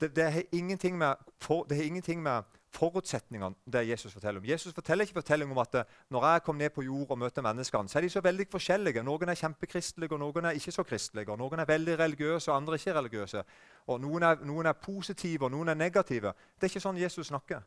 Det, 0.00 0.10
det 0.14 0.30
har 0.30 0.44
ingenting, 0.52 0.98
med, 0.98 1.16
for, 1.42 1.64
det 1.66 1.78
har 1.78 1.88
ingenting 1.88 2.22
med 2.22 2.46
forutsetningene 2.74 3.54
det 3.70 3.84
Jesus 3.88 4.12
forteller 4.12 4.40
om. 4.40 4.46
Jesus 4.46 4.74
forteller 4.74 5.06
ikke 5.06 5.20
fortelling 5.20 5.50
om 5.50 5.60
at 5.62 5.74
eh, 5.78 5.92
når 6.10 6.26
jeg 6.28 6.44
kom 6.46 6.58
ned 6.58 6.74
på 6.74 6.86
jord 6.86 7.10
og 7.14 7.18
møter 7.18 7.42
menneskene, 7.46 7.90
så 7.90 7.98
er 7.98 8.06
de 8.06 8.10
så 8.14 8.22
veldig 8.24 8.46
forskjellige. 8.50 9.04
Noen 9.06 9.30
er 9.30 9.38
kjempekristelige, 9.38 10.14
og 10.14 10.22
noen 10.22 10.50
er 10.50 10.58
ikke 10.58 10.74
så 10.74 10.86
kristelige. 10.86 11.30
og 11.32 11.38
Noen 11.38 11.62
er 11.62 11.70
veldig 11.70 11.98
religiøse, 11.98 12.50
og 12.50 12.56
andre 12.56 12.78
ikke 12.78 12.98
religiøse. 12.98 13.44
Og 13.86 14.02
noen 14.02 14.30
er, 14.30 14.42
noen 14.46 14.70
er 14.70 14.78
positive, 14.78 15.44
og 15.44 15.54
noen 15.54 15.74
er 15.74 15.78
negative. 15.78 16.34
Det 16.54 16.68
er 16.68 16.74
ikke 16.74 16.86
sånn 16.86 17.02
Jesus 17.02 17.30
snakker. 17.30 17.62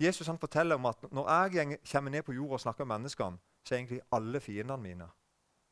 Jesus 0.00 0.26
han 0.26 0.38
forteller 0.38 0.74
om 0.74 0.86
at 0.86 1.12
når 1.12 1.30
jeg 1.30 1.78
kommer 1.92 2.10
ned 2.10 2.22
på 2.22 2.32
jord 2.32 2.50
og 2.50 2.60
snakker 2.60 2.84
med 2.84 2.98
menneskene, 2.98 3.38
så 3.64 3.74
er 3.74 3.78
egentlig 3.78 4.00
alle 4.12 4.40
fiendene 4.40 4.82
mine. 4.82 5.08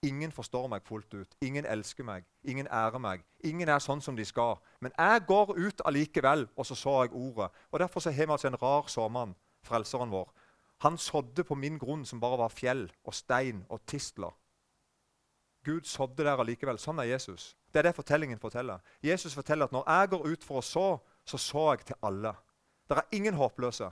Ingen 0.04 0.33
forstår 0.33 0.66
meg 0.69 0.85
fullt 0.85 1.14
ut. 1.14 1.37
Ingen 1.40 1.64
elsker 1.64 2.04
meg. 2.04 2.25
Ingen 2.45 2.66
ærer 2.66 3.00
meg. 3.00 3.23
Ingen 3.45 3.69
er 3.69 3.81
sånn 3.81 4.02
som 4.04 4.16
de 4.16 4.25
skal. 4.28 4.59
Men 4.85 4.93
jeg 4.99 5.25
går 5.28 5.54
ut 5.57 5.81
allikevel, 5.85 6.47
og 6.57 6.66
så 6.66 6.76
så 6.76 6.97
jeg 7.04 7.12
ordet. 7.12 7.50
Og 7.73 7.81
Derfor 7.81 8.00
så 8.00 8.12
har 8.12 8.26
vi 8.26 8.33
altså 8.33 8.50
en 8.50 8.61
rar 8.61 8.88
såmann, 8.88 9.35
frelseren 9.64 10.12
vår. 10.12 10.28
Han 10.85 10.99
sådde 10.99 11.45
på 11.45 11.54
min 11.54 11.78
grunn, 11.78 12.04
som 12.04 12.21
bare 12.21 12.38
var 12.38 12.52
fjell 12.52 12.90
og 13.04 13.14
stein 13.14 13.64
og 13.69 13.81
tistler. 13.87 14.35
Gud 15.64 15.88
sådde 15.88 16.25
der 16.25 16.40
allikevel. 16.40 16.78
Sånn 16.78 17.00
er 17.00 17.09
Jesus. 17.09 17.54
Det 17.73 17.81
er 17.81 17.88
det 17.88 17.97
fortellingen 17.97 18.38
forteller. 18.38 18.85
Jesus 19.02 19.35
forteller 19.35 19.64
at 19.64 19.73
når 19.73 19.88
jeg 19.88 20.11
går 20.12 20.26
ut 20.33 20.45
for 20.45 20.61
å 20.61 20.64
så, 20.64 20.88
så 21.25 21.40
så 21.40 21.71
jeg 21.73 21.87
til 21.88 21.97
alle. 22.04 22.35
Det 22.85 22.99
er 23.00 23.16
ingen 23.16 23.40
håpløse. 23.40 23.88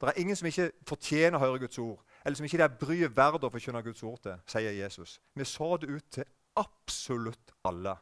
Det 0.00 0.08
er 0.08 0.20
ingen 0.20 0.36
som 0.36 0.46
ikke 0.48 0.70
fortjener 0.88 1.38
å 1.38 1.44
høre 1.46 1.62
Guds 1.64 1.78
ord 1.78 2.02
eller 2.26 2.36
som 2.36 2.44
ikke 2.44 2.58
det 2.58 2.64
er 2.66 2.78
bryet 2.80 3.14
verdt 3.16 3.44
å 3.46 3.52
forkynne 3.54 3.84
Guds 3.86 4.02
ord 4.02 4.18
til, 4.24 4.40
sier 4.50 4.74
Jesus. 4.74 5.20
Vi 5.38 5.44
så 5.46 5.76
det 5.78 5.92
ut 5.92 6.06
til 6.10 6.24
absolutt 6.58 7.52
alle. 7.68 7.92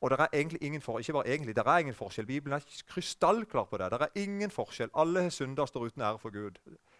Og 0.00 0.10
det 0.10 0.16
er 0.20 0.32
egentlig 0.32 0.62
ingen 0.64 0.80
for, 0.80 0.98
ikke 0.98 1.12
bare 1.12 1.28
egentlig, 1.28 1.56
det 1.56 1.66
er 1.66 1.82
ingen 1.84 1.94
forskjell. 1.94 2.26
Bibelen 2.26 2.56
er 2.56 2.64
krystallklar 2.88 3.66
på 3.68 3.76
det. 3.76 3.90
Det 3.92 4.00
er 4.00 4.22
ingen 4.22 4.50
forskjell. 4.50 4.88
Alle 4.96 5.26
synder 5.30 5.68
står 5.68 5.90
uten 5.90 6.02
ære 6.02 6.18
for 6.18 6.32
Gud. 6.32 6.56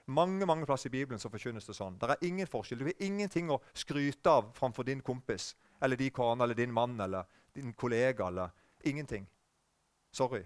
Mange 0.07 0.47
mange 0.47 0.67
plasser 0.67 0.91
i 0.91 0.93
Bibelen 0.99 1.19
så 1.19 1.33
forkynnes 1.33 1.65
det 1.65 1.79
sånn. 1.79 1.97
Det 1.97 2.11
er 2.11 2.29
ingen 2.29 2.47
forskjell. 2.47 2.85
Du 2.85 2.91
har 2.91 3.00
ingenting 3.00 3.49
å 3.49 3.62
skryte 3.73 4.31
av 4.31 4.53
framfor 4.53 4.85
din 4.85 5.00
kompis 5.00 5.55
eller 5.81 5.97
din 5.97 6.12
kone 6.12 6.45
eller 6.45 6.55
din 6.55 6.73
mann 6.77 7.00
eller 7.00 7.25
din 7.57 7.73
kollega. 7.73 8.29
eller 8.29 8.50
Ingenting. 8.85 9.27
Sorry. 10.12 10.45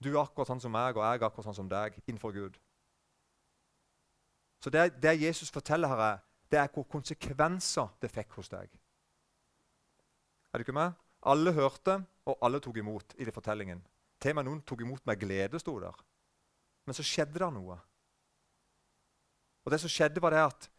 Du 0.00 0.08
er 0.10 0.22
akkurat 0.22 0.48
sånn 0.48 0.62
som 0.62 0.72
meg, 0.72 0.96
og 0.96 1.04
jeg 1.04 1.20
er 1.20 1.26
akkurat 1.28 1.50
sånn 1.50 1.58
som 1.60 1.68
deg 1.68 1.98
innenfor 2.06 2.32
Gud. 2.32 2.56
Så 4.60 4.72
det, 4.72 4.90
det 5.00 5.16
Jesus 5.20 5.52
forteller 5.52 5.88
her, 5.92 6.20
det 6.50 6.58
er 6.60 6.72
hvor 6.72 6.86
konsekvenser 6.88 7.92
det 8.00 8.10
fikk 8.12 8.34
hos 8.40 8.50
deg. 8.52 8.72
Er 10.50 10.58
du 10.58 10.64
ikke 10.64 10.76
med? 10.76 10.96
Alle 11.30 11.52
hørte, 11.52 12.00
og 12.26 12.38
alle 12.44 12.60
tok 12.60 12.80
imot 12.80 13.14
i 13.18 13.26
det 13.28 13.34
fortellingen. 13.34 13.82
Til 14.20 14.32
og 14.32 14.40
med 14.40 14.48
noen 14.48 14.64
tok 14.66 14.82
imot 14.84 15.04
med 15.06 15.20
glede, 15.20 15.60
sto 15.60 15.76
der. 15.80 15.96
Men 16.88 16.96
så 16.96 17.04
skjedde 17.06 17.38
det 17.38 17.52
noe. 17.54 17.76
Og 19.64 19.72
Det 19.72 19.80
som 19.80 19.92
skjedde 19.92 20.22
var 20.22 20.32
det 20.34 20.44
at 20.44 20.70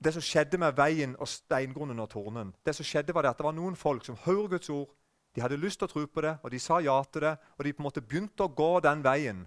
det 0.00 0.14
som 0.14 0.24
skjedde 0.24 0.58
med 0.58 0.76
veien 0.78 1.12
og 1.20 1.28
steingrunnen 1.28 1.98
og 2.00 2.08
tornen, 2.08 2.54
det 2.64 2.72
som 2.76 2.86
skjedde 2.86 3.12
var 3.12 3.26
det 3.26 3.34
at 3.34 3.40
det 3.40 3.44
var 3.44 3.56
noen 3.56 3.76
folk 3.76 4.06
som 4.06 4.16
hører 4.24 4.54
Guds 4.54 4.70
ord, 4.72 4.88
de 5.34 5.42
hadde 5.42 5.60
lyst 5.60 5.78
til 5.78 5.86
å 5.86 5.92
tro 5.92 6.02
på 6.10 6.24
det, 6.24 6.34
og 6.42 6.50
de 6.50 6.58
sa 6.58 6.80
ja 6.82 6.96
til 7.12 7.22
det. 7.22 7.36
Og 7.58 7.64
de 7.64 7.72
på 7.72 7.82
en 7.82 7.86
måte 7.86 8.02
begynte 8.02 8.46
å 8.46 8.50
gå 8.50 8.70
den 8.82 9.04
veien. 9.06 9.44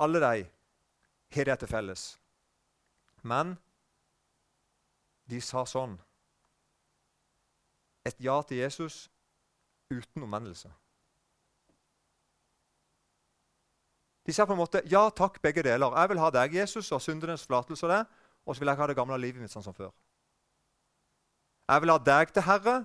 Alle 0.00 0.22
de 0.22 0.46
har 1.36 1.48
det 1.48 1.58
til 1.60 1.68
felles. 1.68 2.06
Men 3.22 3.56
de 5.30 5.40
sa 5.40 5.66
sånn 5.68 5.98
Et 8.02 8.16
ja 8.18 8.34
til 8.42 8.58
Jesus 8.58 9.04
uten 9.92 10.24
omvendelse. 10.24 10.66
De 14.26 14.34
sa 14.34 14.42
på 14.42 14.56
en 14.56 14.58
måte 14.58 14.80
ja 14.90 15.04
takk, 15.14 15.38
begge 15.42 15.62
deler. 15.62 15.94
Jeg 15.94 16.10
vil 16.10 16.18
ha 16.18 16.30
deg, 16.34 16.56
Jesus, 16.56 16.90
og 16.90 17.02
syndenes 17.02 17.44
forlatelse 17.46 17.86
og. 17.86 18.00
Og 18.42 18.56
så 18.56 18.62
vil 18.62 18.72
jeg 18.72 18.80
ha 18.80 18.88
det 18.90 18.96
gamle 18.98 19.18
livet 19.22 19.38
mitt 19.42 19.54
sånn 19.54 19.62
som 19.62 19.76
før. 19.76 19.92
Jeg 21.70 21.84
vil 21.84 21.94
ha 21.94 21.98
deg 22.02 22.34
til 22.34 22.42
Herre, 22.42 22.76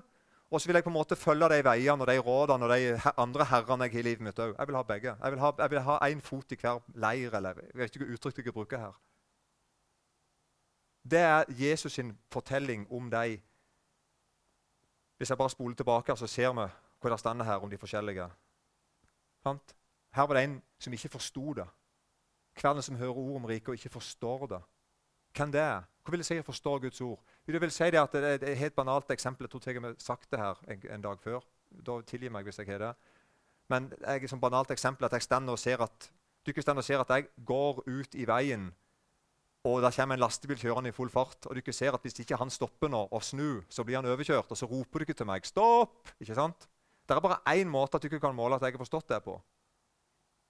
og 0.51 0.62
så 0.62 0.68
vil 0.68 0.75
jeg 0.80 0.84
på 0.84 0.89
en 0.89 0.96
måte 0.96 1.16
følge 1.16 1.50
de 1.51 1.63
veiene 1.63 2.04
og 2.04 2.08
de 2.08 2.20
rådene 2.24 2.66
og 2.66 2.72
de 2.72 3.12
andre 3.18 3.46
herrene 3.46 3.84
jeg 3.84 3.92
har 3.92 4.00
i 4.00 4.01
livet 4.01 4.24
mitt 4.24 4.39
òg. 4.39 4.54
Jeg 4.58 4.68
vil 4.68 4.75
ha 4.75 4.84
begge. 4.84 5.16
Jeg 5.24 5.32
vil 5.32 5.39
ha, 5.82 5.98
jeg 6.01 6.16
én 6.16 6.22
fot 6.22 6.51
i 6.51 6.56
hver 6.56 6.80
leir, 6.96 7.36
eller 7.36 7.60
jeg 7.66 7.75
vet 7.75 7.96
ikke 7.96 8.06
hva 8.06 8.13
uttrykk 8.13 8.46
jeg 8.46 8.54
bruker 8.54 8.80
her. 8.80 8.96
Det 11.12 11.20
er 11.20 11.44
Jesus 11.50 11.94
sin 11.94 12.18
fortelling 12.32 12.88
om 12.92 13.12
de. 13.12 13.42
Hvis 15.18 15.30
jeg 15.30 15.38
bare 15.38 15.50
spoler 15.50 15.75
tilbake, 15.75 16.16
så 16.16 16.27
ser 16.27 16.54
vi 16.54 16.68
hvor 17.00 17.10
det 17.10 17.20
står 17.20 17.44
her 17.44 17.56
om 17.56 17.70
de 17.70 17.77
forskjellige. 17.77 18.30
Her 19.46 20.27
var 20.27 20.34
det 20.34 20.44
en 20.44 20.63
som 20.80 20.94
ikke 20.94 21.10
forsto 21.10 21.54
det. 21.54 21.68
Hver 22.62 22.74
den 22.74 22.82
som 22.82 22.96
hører 22.96 23.18
ord 23.18 23.36
om 23.36 23.46
riket 23.46 23.68
og 23.68 23.74
ikke 23.74 23.89
forstår 23.89 24.46
det. 24.48 24.62
Hvem 25.36 25.51
det 25.51 25.62
er? 25.62 25.84
Hva 26.08 26.14
vil 26.14 26.22
det 26.22 26.26
si 26.30 26.38
å 26.40 26.44
forstå 26.48 26.74
Guds 26.86 27.02
ord? 27.04 27.20
Det 27.44 27.60
vil 27.60 27.72
si 27.76 27.88
det 27.92 28.00
at 28.00 28.14
det 28.16 28.24
er 28.24 28.44
et 28.48 28.60
helt 28.62 28.76
banalt 28.78 29.10
eksempel. 29.12 29.44
Jeg 29.44 29.52
tror 29.52 29.66
jeg 29.68 29.82
har 29.84 29.96
sagt 30.00 30.30
det 30.32 30.40
her 30.40 30.62
en, 30.72 30.86
en, 30.96 31.04
dag 31.04 31.20
før. 31.20 31.44
Da 31.84 31.98
Tilgi 32.08 32.32
meg 32.32 32.48
hvis 32.48 32.62
jeg 32.62 32.70
har 32.70 32.80
det. 32.80 32.92
Men 33.68 33.90
jeg 33.92 34.24
er 34.24 34.32
som 34.32 34.40
banalt 34.40 34.72
eksempel 34.72 35.04
at 35.04 35.18
jeg 35.18 35.26
stender 35.26 35.58
og 35.58 35.60
ser 35.60 35.84
at 35.84 36.08
dere 36.48 36.64
stender 36.64 36.80
og 36.80 36.88
ser 36.88 37.04
at 37.04 37.12
jeg 37.12 37.28
går 37.44 37.84
ut 37.84 38.16
i 38.16 38.24
veien, 38.24 38.70
og 39.68 39.84
der 39.84 39.92
kommer 40.00 40.16
en 40.16 40.24
lastebil 40.24 40.64
kjørende 40.64 40.96
i 40.96 40.96
full 40.96 41.12
fart. 41.12 41.44
Og 41.52 41.60
dere 41.60 41.76
ser 41.76 42.00
at 42.00 42.08
hvis 42.08 42.16
ikke 42.24 42.40
han 42.40 42.56
stopper 42.56 42.88
nå 42.88 43.04
og 43.12 43.24
snur, 43.28 43.66
så 43.68 43.84
blir 43.84 44.00
han 44.00 44.08
overkjørt. 44.08 44.48
Og 44.48 44.64
så 44.64 44.72
roper 44.72 45.04
dere 45.04 45.20
til 45.20 45.28
meg 45.28 45.44
'stopp'. 45.44 46.16
ikke 46.22 46.40
sant? 46.40 46.70
Det 47.04 47.18
er 47.18 47.20
bare 47.20 47.44
én 47.52 47.68
måte 47.68 48.00
at 48.00 48.04
dere 48.08 48.24
kan 48.24 48.36
måle 48.36 48.56
at 48.56 48.64
jeg 48.64 48.80
har 48.80 48.86
forstått 48.88 49.10
det 49.10 49.24
på. 49.28 49.42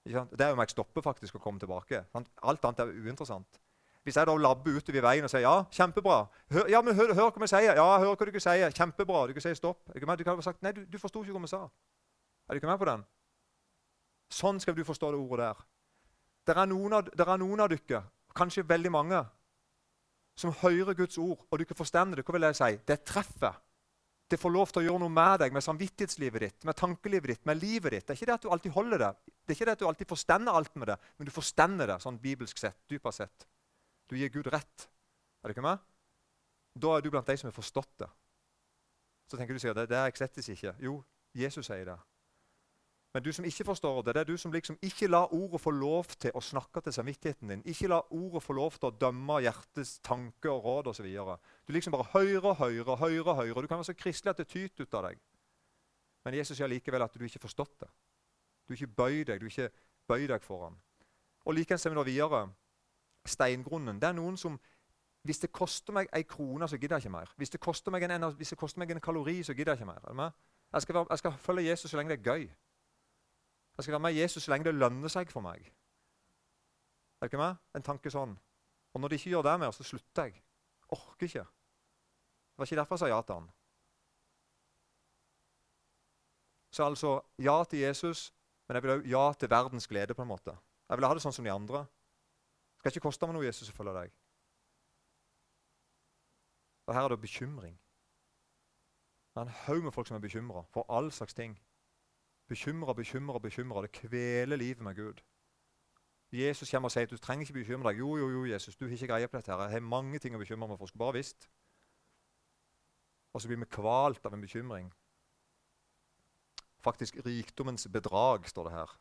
Det 0.06 0.40
er 0.40 0.52
om 0.52 0.62
jeg 0.62 0.70
stopper 0.70 1.02
faktisk 1.02 1.34
og 1.34 1.42
kommer 1.42 1.58
tilbake. 1.58 2.04
Alt 2.14 2.64
annet 2.64 2.78
er 2.78 2.94
uinteressant. 2.94 3.58
Hvis 4.06 4.16
jeg 4.16 4.28
da 4.28 4.34
labber 4.40 4.78
utover 4.78 5.04
veien 5.04 5.26
og 5.26 5.30
sier 5.30 5.44
ja, 5.44 5.54
kjempebra 5.74 6.20
hør, 6.54 6.68
ja, 6.70 6.80
men 6.84 6.96
hør, 6.96 7.12
hør 7.16 7.32
hva 7.34 7.42
vi 7.42 7.48
sier. 7.50 7.76
Ja, 7.76 7.86
hør 8.00 8.14
hva 8.14 8.28
dere 8.28 8.40
sier. 8.40 8.74
Kjempebra. 8.74 9.26
Dere 9.28 9.42
sier 9.44 9.58
stopp. 9.58 9.82
Du 9.92 10.00
kan 10.00 10.14
ha 10.14 10.44
sagt 10.44 10.62
nei, 10.64 10.72
du, 10.76 10.84
du 10.88 10.98
forsto 11.02 11.24
ikke 11.24 11.36
hva 11.36 11.44
vi 11.44 11.50
sa. 11.50 11.64
Er 12.48 12.56
du 12.56 12.62
ikke 12.62 12.70
med 12.70 12.80
på 12.80 12.88
den? 12.88 13.02
Sånn 14.32 14.60
skal 14.60 14.76
du 14.76 14.84
forstå 14.84 15.12
det 15.12 15.20
ordet 15.20 15.48
der. 15.48 15.66
Det 16.48 16.56
er 16.56 16.70
noen 16.70 16.96
av, 16.96 17.08
av 17.12 17.68
dere, 17.68 18.02
kanskje 18.36 18.64
veldig 18.64 18.92
mange, 18.92 19.20
som 20.38 20.54
hører 20.62 20.96
Guds 20.96 21.18
ord, 21.20 21.42
og 21.50 21.58
du 21.58 21.64
ikke 21.66 21.76
forstår 21.76 22.14
det. 22.16 22.24
Hva 22.24 22.36
vil 22.36 22.46
jeg 22.48 22.56
si? 22.56 22.70
Det 22.88 23.02
treffer. 23.04 23.58
Det 24.28 24.36
får 24.40 24.52
lov 24.52 24.72
til 24.72 24.82
å 24.82 24.84
gjøre 24.86 25.00
noe 25.02 25.12
med 25.12 25.42
deg, 25.42 25.54
med 25.56 25.64
samvittighetslivet 25.64 26.44
ditt, 26.44 26.64
med 26.68 26.76
tankelivet 26.76 27.32
ditt, 27.32 27.44
med 27.48 27.60
livet 27.60 27.94
ditt. 27.96 28.06
Det 28.06 28.12
er 28.12 28.18
ikke 28.18 28.28
det 28.28 28.34
at 28.36 28.44
du 28.44 28.50
alltid 28.52 28.74
holder 28.74 29.04
det, 29.04 29.12
det 29.48 29.54
er 29.54 29.56
ikke 29.56 29.68
det 29.68 29.76
at 29.78 29.82
du 29.82 29.86
alltid 29.88 30.10
forstender 30.10 30.58
alt 30.58 30.74
med 30.76 30.90
det, 30.92 30.96
men 31.16 31.28
du 31.28 31.32
forstender 31.32 31.88
det 31.88 31.96
sånn 32.04 32.18
bibelsk 32.20 32.60
sett, 32.60 32.76
dypere 32.92 33.16
sett. 33.16 33.46
Du 34.08 34.16
gir 34.16 34.32
Gud 34.32 34.48
rett. 34.52 34.88
Er 35.42 35.48
du 35.48 35.54
ikke 35.56 35.64
med? 35.64 35.78
Da 36.78 36.96
er 36.96 37.04
du 37.04 37.10
blant 37.12 37.26
de 37.26 37.36
som 37.36 37.48
har 37.48 37.56
forstått 37.56 37.98
det. 38.00 38.08
Så 39.28 39.36
tenker 39.36 39.54
du 39.54 39.60
sikkert 39.60 39.82
det, 39.82 39.90
det 39.90 39.98
er 39.98 40.08
jeg 40.08 40.56
ikke. 40.56 40.74
Jo, 40.80 41.02
Jesus 41.36 41.66
sier 41.68 41.84
det. 41.84 41.98
Men 43.14 43.24
du 43.24 43.32
som 43.32 43.44
ikke 43.44 43.64
forstår 43.64 44.02
det, 44.02 44.14
det 44.14 44.20
er 44.20 44.28
du 44.28 44.36
som 44.36 44.52
liksom 44.52 44.76
ikke 44.84 45.08
lar 45.08 45.32
ordet 45.32 45.60
få 45.60 45.70
lov 45.72 46.12
til 46.20 46.34
å 46.36 46.42
snakke 46.44 46.80
til 46.84 46.92
samvittigheten 46.92 47.48
din. 47.48 47.62
Ikke 47.64 47.88
la 47.88 48.02
ordet 48.14 48.42
få 48.44 48.56
lov 48.56 48.76
til 48.76 48.90
å 48.90 48.96
dømme 49.00 49.40
hjertets 49.42 49.96
tanker 50.04 50.52
og 50.52 50.64
råd 50.64 50.90
osv. 50.92 51.08
Du 51.66 51.72
liksom 51.72 51.96
bare 51.96 52.10
hører 52.12 52.54
hører 52.60 53.00
hører. 53.00 53.34
hører. 53.34 53.62
Du 53.62 53.66
kan 53.66 53.80
være 53.80 53.90
så 53.90 53.96
kristelig 53.96 54.30
at 54.30 54.42
det 54.42 54.48
tyter 54.48 54.84
ut 54.84 54.94
av 54.94 55.08
deg. 55.08 55.20
Men 56.24 56.36
Jesus 56.36 56.56
sier 56.56 56.68
likevel 56.68 57.02
at 57.02 57.14
du 57.16 57.24
ikke 57.24 57.40
har 57.40 57.48
forstått 57.48 57.80
det. 57.80 57.90
Du 58.68 58.76
ikke 58.76 58.92
bøy 59.00 59.24
deg. 59.24 59.40
Du 59.40 59.46
ikke 59.48 59.70
bøy 60.08 60.28
deg 60.28 60.44
for 60.44 60.68
ham. 60.68 60.78
Og 61.48 61.56
likeens 61.56 61.82
ser 61.82 61.94
vi 61.94 61.96
nå 61.96 62.04
videre 62.04 62.44
steingrunnen. 63.26 64.00
Det 64.00 64.08
er 64.08 64.12
noen 64.12 64.36
som 64.36 64.60
Hvis 65.22 65.38
det 65.38 65.50
koster 65.52 65.92
meg 65.92 66.06
ei 66.14 66.22
krone, 66.22 66.68
så 66.68 66.78
gidder 66.78 66.96
jeg 66.96 67.04
ikke 67.04 67.10
mer. 67.12 67.32
Hvis 67.36 67.50
det 67.50 67.60
koster 67.60 67.90
meg 67.90 68.02
en, 68.02 68.22
det 68.38 68.56
koster 68.56 68.78
meg 68.78 68.90
en 68.90 69.00
kalori, 69.00 69.42
så 69.42 69.52
gidder 69.54 69.72
jeg 69.74 69.80
ikke 69.80 70.14
mer. 70.14 70.32
Jeg 70.72 70.82
skal, 70.82 70.94
være, 70.94 71.06
jeg 71.10 71.18
skal, 71.18 71.32
følge 71.32 71.68
Jesus 71.68 71.90
så 71.90 71.96
lenge 71.96 72.16
det 72.16 72.18
er 72.18 72.32
gøy. 72.32 72.44
Jeg 73.76 73.84
skal 73.84 73.92
være 73.92 74.00
med 74.00 74.12
Jesus 74.12 74.42
så 74.42 74.50
lenge 74.50 74.64
det 74.64 74.74
lønner 74.74 75.08
seg 75.08 75.30
for 75.30 75.40
meg. 75.40 75.66
Er 77.18 77.26
det 77.26 77.32
ikke 77.32 77.42
med? 77.42 77.56
En 77.74 77.82
tanke 77.82 78.10
sånn. 78.10 78.38
Og 78.94 79.00
når 79.00 79.08
de 79.08 79.18
ikke 79.18 79.30
gjør 79.30 79.42
det 79.42 79.58
mer, 79.60 79.74
så 79.74 79.84
slutter 79.84 80.30
jeg. 80.30 80.42
Orker 80.88 81.26
ikke. 81.26 81.44
Det 81.44 82.62
var 82.62 82.70
ikke 82.70 82.80
derfor 82.80 82.94
jeg 82.94 83.02
sa 83.02 83.10
ja 83.10 83.20
til 83.22 83.34
han. 83.34 83.50
Så 86.70 86.84
altså 86.84 87.20
ja 87.38 87.64
til 87.64 87.78
Jesus, 87.78 88.32
men 88.68 88.76
jeg 88.76 88.82
vil 88.82 88.92
òg 88.96 89.06
ja 89.08 89.32
til 89.32 89.50
verdens 89.50 89.86
glede. 89.88 90.14
på 90.14 90.22
en 90.22 90.28
måte. 90.28 90.56
Jeg 90.88 90.98
vil 90.98 91.06
ha 91.06 91.14
det 91.14 91.22
sånn 91.22 91.32
som 91.32 91.44
de 91.44 91.52
andre. 91.52 91.86
Skal 92.88 93.00
ikke 93.00 93.08
koste 93.08 93.26
meg 93.28 93.36
noe 93.36 93.44
Jesus 93.44 93.68
å 93.68 93.76
følge 93.76 93.92
deg. 93.92 94.12
Og 96.88 96.94
Her 96.96 97.04
er 97.04 97.12
det 97.12 97.20
bekymring. 97.20 97.74
Det 99.34 99.42
er 99.42 99.44
en 99.44 99.56
haug 99.66 99.82
med 99.84 99.92
folk 99.92 100.08
som 100.08 100.16
er 100.16 100.24
bekymra 100.24 100.62
for 100.72 100.88
all 100.88 101.10
slags 101.12 101.36
ting. 101.36 101.58
Bekymra, 102.48 102.94
bekymra, 102.96 103.38
bekymra. 103.38 103.82
Det 103.84 103.92
kveler 103.92 104.56
livet 104.56 104.80
med 104.80 104.96
Gud. 104.96 105.20
Jesus 106.32 106.70
kommer 106.70 106.88
og 106.88 106.92
sier 106.92 107.04
at 107.04 107.12
du 107.12 107.20
trenger 107.20 107.44
ikke 107.44 107.58
bekymre 107.60 107.92
deg. 107.92 108.00
Jo, 108.00 108.16
jo, 108.16 108.30
jo, 108.30 108.46
Jesus, 108.48 108.76
du 108.76 108.86
har 108.86 108.96
ikke 108.96 109.12
greie 109.12 109.28
på 109.28 109.36
dette. 109.36 109.52
her. 109.52 109.62
Jeg 109.68 109.76
har 109.76 109.84
mange 109.84 110.18
ting 110.18 110.34
å 110.36 110.40
bekymre 110.40 110.68
meg 110.68 110.80
for. 110.80 110.88
Skulle 110.88 111.04
bare 111.04 111.18
visst. 111.20 111.48
Og 113.32 113.44
så 113.44 113.52
blir 113.52 113.60
vi 113.60 113.68
kvalt 113.68 114.24
av 114.26 114.32
en 114.32 114.40
bekymring. 114.40 114.92
faktisk 116.80 117.16
rikdommens 117.26 117.88
bedrag, 117.92 118.48
står 118.48 118.64
det 118.64 118.72
her. 118.72 118.98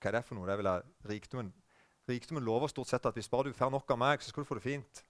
Hva 0.00 0.08
er 0.08 0.12
det 0.16 0.24
for 0.24 0.34
noe? 0.34 0.46
Det 0.46 0.52
er 0.52 0.60
vel 0.62 0.70
at 0.70 1.67
rikdommen, 2.08 2.42
rikdommen 2.42 2.44
lover 2.44 2.68
stort 2.68 2.88
sett 2.88 3.06
at 3.06 3.14
hvis 3.14 3.28
bare 3.28 3.48
du 3.48 3.56
får 3.56 3.70
nok 3.70 3.90
av 3.90 3.98
meg, 3.98 4.22
så 4.22 4.30
skal 4.30 4.44
du 4.44 4.48
få 4.48 4.58
det 4.58 4.64
fint. 4.64 5.04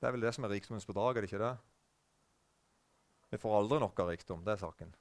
Det 0.00 0.06
er 0.06 0.12
vel 0.12 0.20
det 0.20 0.34
som 0.34 0.44
er 0.44 0.52
rikdommens 0.52 0.86
bedrag, 0.86 1.16
er 1.16 1.24
det 1.24 1.32
ikke 1.32 1.42
det? 1.42 1.56
Vi 3.30 3.40
får 3.40 3.58
aldri 3.58 3.80
nok 3.80 4.00
av 4.00 4.08
rikdom. 4.08 4.44
Det 4.44 4.52
er 4.52 4.62
saken. 4.62 4.94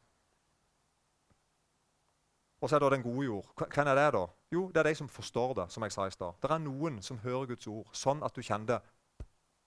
Og 2.62 2.70
så 2.70 2.76
er 2.76 2.80
det 2.80 2.92
den 2.96 3.04
gode 3.04 3.26
jord. 3.26 3.50
Hvem 3.56 3.88
er 3.88 3.96
det, 3.96 4.06
da? 4.16 4.26
Jo, 4.52 4.70
det 4.74 4.80
er 4.82 4.88
de 4.90 4.96
som 4.96 5.10
forstår 5.10 5.54
det. 5.54 5.72
som 5.72 5.84
jeg 5.84 5.92
sa 5.92 6.08
i 6.08 6.12
sted. 6.12 6.40
Det 6.42 6.52
er 6.52 6.64
noen 6.64 7.02
som 7.02 7.20
hører 7.20 7.52
Guds 7.52 7.68
ord 7.68 7.92
sånn 7.94 8.24
at 8.24 8.36
du 8.36 8.42
kjenner 8.42 8.82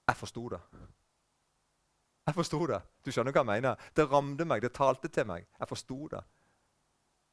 Jeg 0.08 0.16
forsto 0.16 0.48
det. 0.48 0.60
Jeg 2.26 2.34
forsto 2.34 2.66
det. 2.66 2.80
Du 3.04 3.12
skjønner 3.12 3.32
hva 3.32 3.40
jeg 3.44 3.50
mener? 3.50 3.76
Det 3.94 4.08
ramte 4.10 4.44
meg, 4.44 4.62
det 4.62 4.72
talte 4.72 5.08
til 5.08 5.26
meg. 5.28 5.46
Jeg 5.60 5.68
forsto 5.68 6.08
det. 6.08 6.22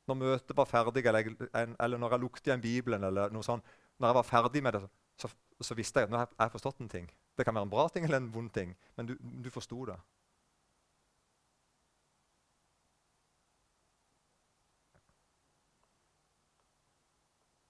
Når 0.08 0.16
møtet 0.16 0.58
var 0.58 0.66
ferdig, 0.66 1.06
eller, 1.06 1.32
eller 1.80 1.98
når 1.98 2.12
jeg 2.12 2.20
lukte 2.20 2.50
igjen 2.50 2.62
Bibelen, 2.62 3.04
eller 3.04 3.34
noe 3.34 3.44
sånt, 3.44 3.66
når 4.00 4.08
jeg 4.08 4.16
var 4.16 4.28
ferdig 4.28 4.64
med 4.64 4.74
det, 4.74 4.90
så, 5.18 5.30
så 5.62 5.76
visste 5.78 6.00
jeg 6.00 6.10
at 6.10 6.12
nå 6.12 6.18
har 6.18 6.30
jeg 6.40 6.52
forstått 6.52 6.82
en 6.84 6.92
ting. 6.92 7.08
Det 7.38 7.46
kan 7.46 7.56
være 7.56 7.68
en 7.68 7.72
bra 7.72 7.88
ting 7.90 8.06
eller 8.06 8.18
en 8.18 8.34
vond 8.34 8.52
ting, 8.52 8.76
men 8.96 9.08
du, 9.08 9.16
du 9.20 9.50
forsto 9.50 9.86
det. 9.86 9.98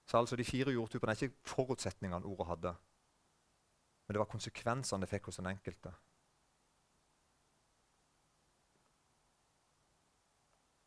Så 0.06 0.18
altså 0.18 0.36
De 0.36 0.44
fire 0.44 0.72
jordtypene 0.72 1.12
er 1.12 1.22
ikke 1.22 1.48
forutsetningene 1.50 2.26
ordet 2.26 2.46
hadde, 2.46 2.74
men 4.06 4.14
det 4.14 4.22
var 4.22 4.30
konsekvensene 4.30 5.02
det 5.02 5.10
fikk 5.10 5.26
hos 5.30 5.40
den 5.40 5.50
enkelte. 5.50 5.92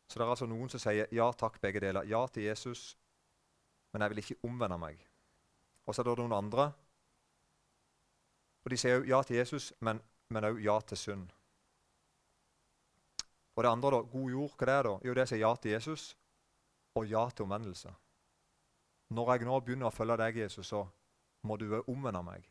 Så 0.08 0.18
det 0.18 0.24
er 0.24 0.32
altså 0.32 0.48
noen 0.50 0.72
som 0.72 0.80
sier 0.82 1.12
ja 1.14 1.28
takk, 1.38 1.60
begge 1.62 1.80
deler. 1.84 2.08
Ja 2.08 2.24
til 2.26 2.48
Jesus, 2.48 2.96
men 3.92 4.02
jeg 4.02 4.10
vil 4.10 4.22
ikke 4.24 4.40
omvende 4.48 4.78
meg. 4.80 5.09
Og 5.90 5.94
så 5.94 6.04
er 6.04 6.06
det 6.06 6.20
noen 6.22 6.36
andre. 6.36 6.68
Og 8.62 8.70
De 8.70 8.76
sier 8.78 9.00
jo 9.00 9.08
ja 9.10 9.18
til 9.26 9.40
Jesus, 9.40 9.72
men 9.82 9.98
også 10.30 10.52
ja 10.62 10.76
til 10.86 11.00
synd. 11.00 11.24
Og 13.56 13.64
det 13.64 13.70
andre, 13.70 13.90
da, 13.90 13.98
god 14.12 14.30
jord, 14.30 14.54
hva 14.54 14.68
det 14.68 14.76
er 14.76 14.86
da? 14.86 14.92
Jo, 15.04 15.14
det 15.18 15.26
sier 15.26 15.42
ja 15.42 15.50
til 15.56 15.74
Jesus 15.74 16.04
og 16.94 17.10
ja 17.10 17.24
til 17.34 17.48
omvendelse. 17.48 17.90
Når 19.10 19.32
jeg 19.32 19.48
nå 19.48 19.58
begynner 19.66 19.90
å 19.90 19.94
følge 19.94 20.16
deg, 20.20 20.38
Jesus, 20.44 20.70
så 20.70 20.84
må 21.42 21.56
du 21.58 21.66
omvende 21.80 22.22
meg. 22.22 22.46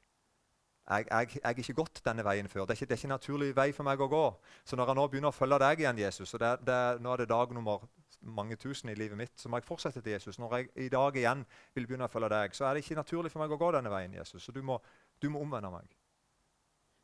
Jeg, 0.89 1.05
jeg, 1.05 1.29
jeg 1.36 1.46
er 1.46 1.60
ikke 1.62 1.77
gått 1.77 2.00
denne 2.05 2.24
veien 2.25 2.48
før. 2.50 2.65
Det 2.65 2.74
er, 2.74 2.79
ikke, 2.79 2.89
det 2.89 2.96
er 2.96 3.00
ikke 3.00 3.08
en 3.10 3.13
naturlig 3.13 3.50
vei 3.58 3.67
for 3.77 3.86
meg 3.86 4.01
å 4.01 4.08
gå. 4.10 4.24
Så 4.65 4.77
når 4.79 4.89
jeg 4.89 4.98
nå 4.98 5.08
begynner 5.12 5.29
å 5.29 5.36
følge 5.36 5.60
deg 5.62 5.84
igjen, 5.84 6.00
Jesus, 6.01 6.34
og 6.34 6.41
det, 6.41 6.53
det, 6.65 6.77
nå 7.05 7.12
er 7.13 7.22
det 7.22 7.27
dag 7.29 7.53
nummer 7.53 7.84
mange 8.22 8.58
tusen 8.60 8.89
i 8.89 8.96
livet 8.98 9.17
mitt, 9.17 9.36
så 9.39 9.50
må 9.50 9.60
jeg 9.60 9.67
fortsette 9.67 10.01
til 10.01 10.15
Jesus. 10.15 10.39
Når 10.41 10.55
jeg 10.58 10.69
i 10.86 10.89
dag 10.91 11.15
igjen 11.15 11.43
vil 11.75 11.86
begynne 11.88 12.10
å 12.10 12.12
følge 12.12 12.31
deg, 12.34 12.55
så 12.58 12.65
er 12.67 12.75
det 12.75 12.84
ikke 12.84 12.98
naturlig 13.00 13.31
for 13.31 13.43
meg 13.43 13.53
å 13.53 13.60
gå 13.62 13.69
denne 13.75 13.91
veien, 13.93 14.15
Jesus. 14.17 14.43
Så 14.43 14.55
du 14.55 14.63
må, 14.65 14.79
du 15.22 15.29
må 15.29 15.43
omvende 15.46 15.72
meg. 15.74 15.93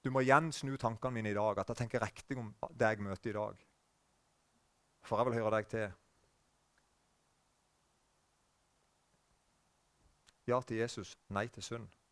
Du 0.06 0.12
må 0.14 0.22
igjen 0.26 0.52
snu 0.54 0.76
tankene 0.82 1.16
mine 1.16 1.32
i 1.32 1.38
dag, 1.38 1.62
at 1.62 1.72
jeg 1.72 1.80
tenker 1.84 2.04
riktig 2.04 2.38
om 2.42 2.52
det 2.74 2.90
jeg 2.90 3.06
møter 3.06 3.32
i 3.32 3.38
dag. 3.38 3.62
For 5.06 5.22
jeg 5.22 5.30
vil 5.30 5.38
høre 5.40 5.54
deg 5.60 5.70
til. 5.70 5.94
Ja 10.46 10.60
til 10.62 10.78
Jesus, 10.78 11.16
nei 11.34 11.48
til 11.54 11.66
synd. 11.66 12.05